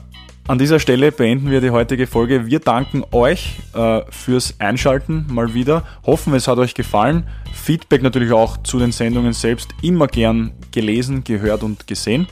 [0.49, 2.47] an dieser Stelle beenden wir die heutige Folge.
[2.47, 5.85] Wir danken euch äh, fürs Einschalten mal wieder.
[6.07, 7.25] Hoffen, es hat euch gefallen.
[7.53, 12.27] Feedback natürlich auch zu den Sendungen selbst immer gern gelesen, gehört und gesehen.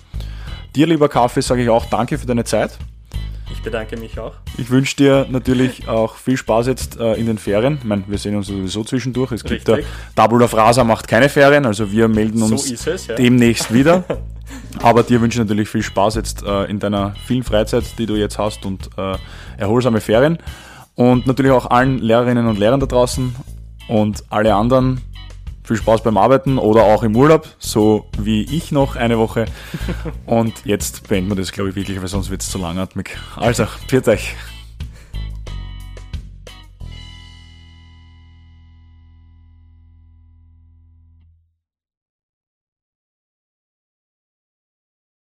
[0.75, 2.79] Dir, lieber Kaffee, sage ich auch danke für deine Zeit.
[3.51, 4.35] Ich bedanke mich auch.
[4.59, 7.79] Ich wünsche dir natürlich auch viel Spaß jetzt äh, in den Ferien.
[7.79, 9.33] Ich meine, wir sehen uns sowieso zwischendurch.
[9.33, 9.65] Es Richtig.
[9.65, 9.87] gibt
[10.17, 13.15] Double of Rasa macht keine Ferien, also wir melden uns so es, ja.
[13.15, 14.05] demnächst wieder.
[14.83, 18.17] Aber dir wünsche ich natürlich viel Spaß jetzt äh, in deiner vielen Freizeit, die du
[18.17, 19.17] jetzt hast und äh,
[19.57, 20.39] erholsame Ferien.
[20.95, 23.35] Und natürlich auch allen Lehrerinnen und Lehrern da draußen
[23.89, 25.01] und alle anderen
[25.67, 29.47] viel Spaß beim Arbeiten oder auch im Urlaub, so wie ich noch eine Woche.
[30.27, 33.17] Und jetzt beenden wir das, glaube ich, wirklich, weil sonst wird es zu langatmig.
[33.37, 34.35] Also, pfiat euch.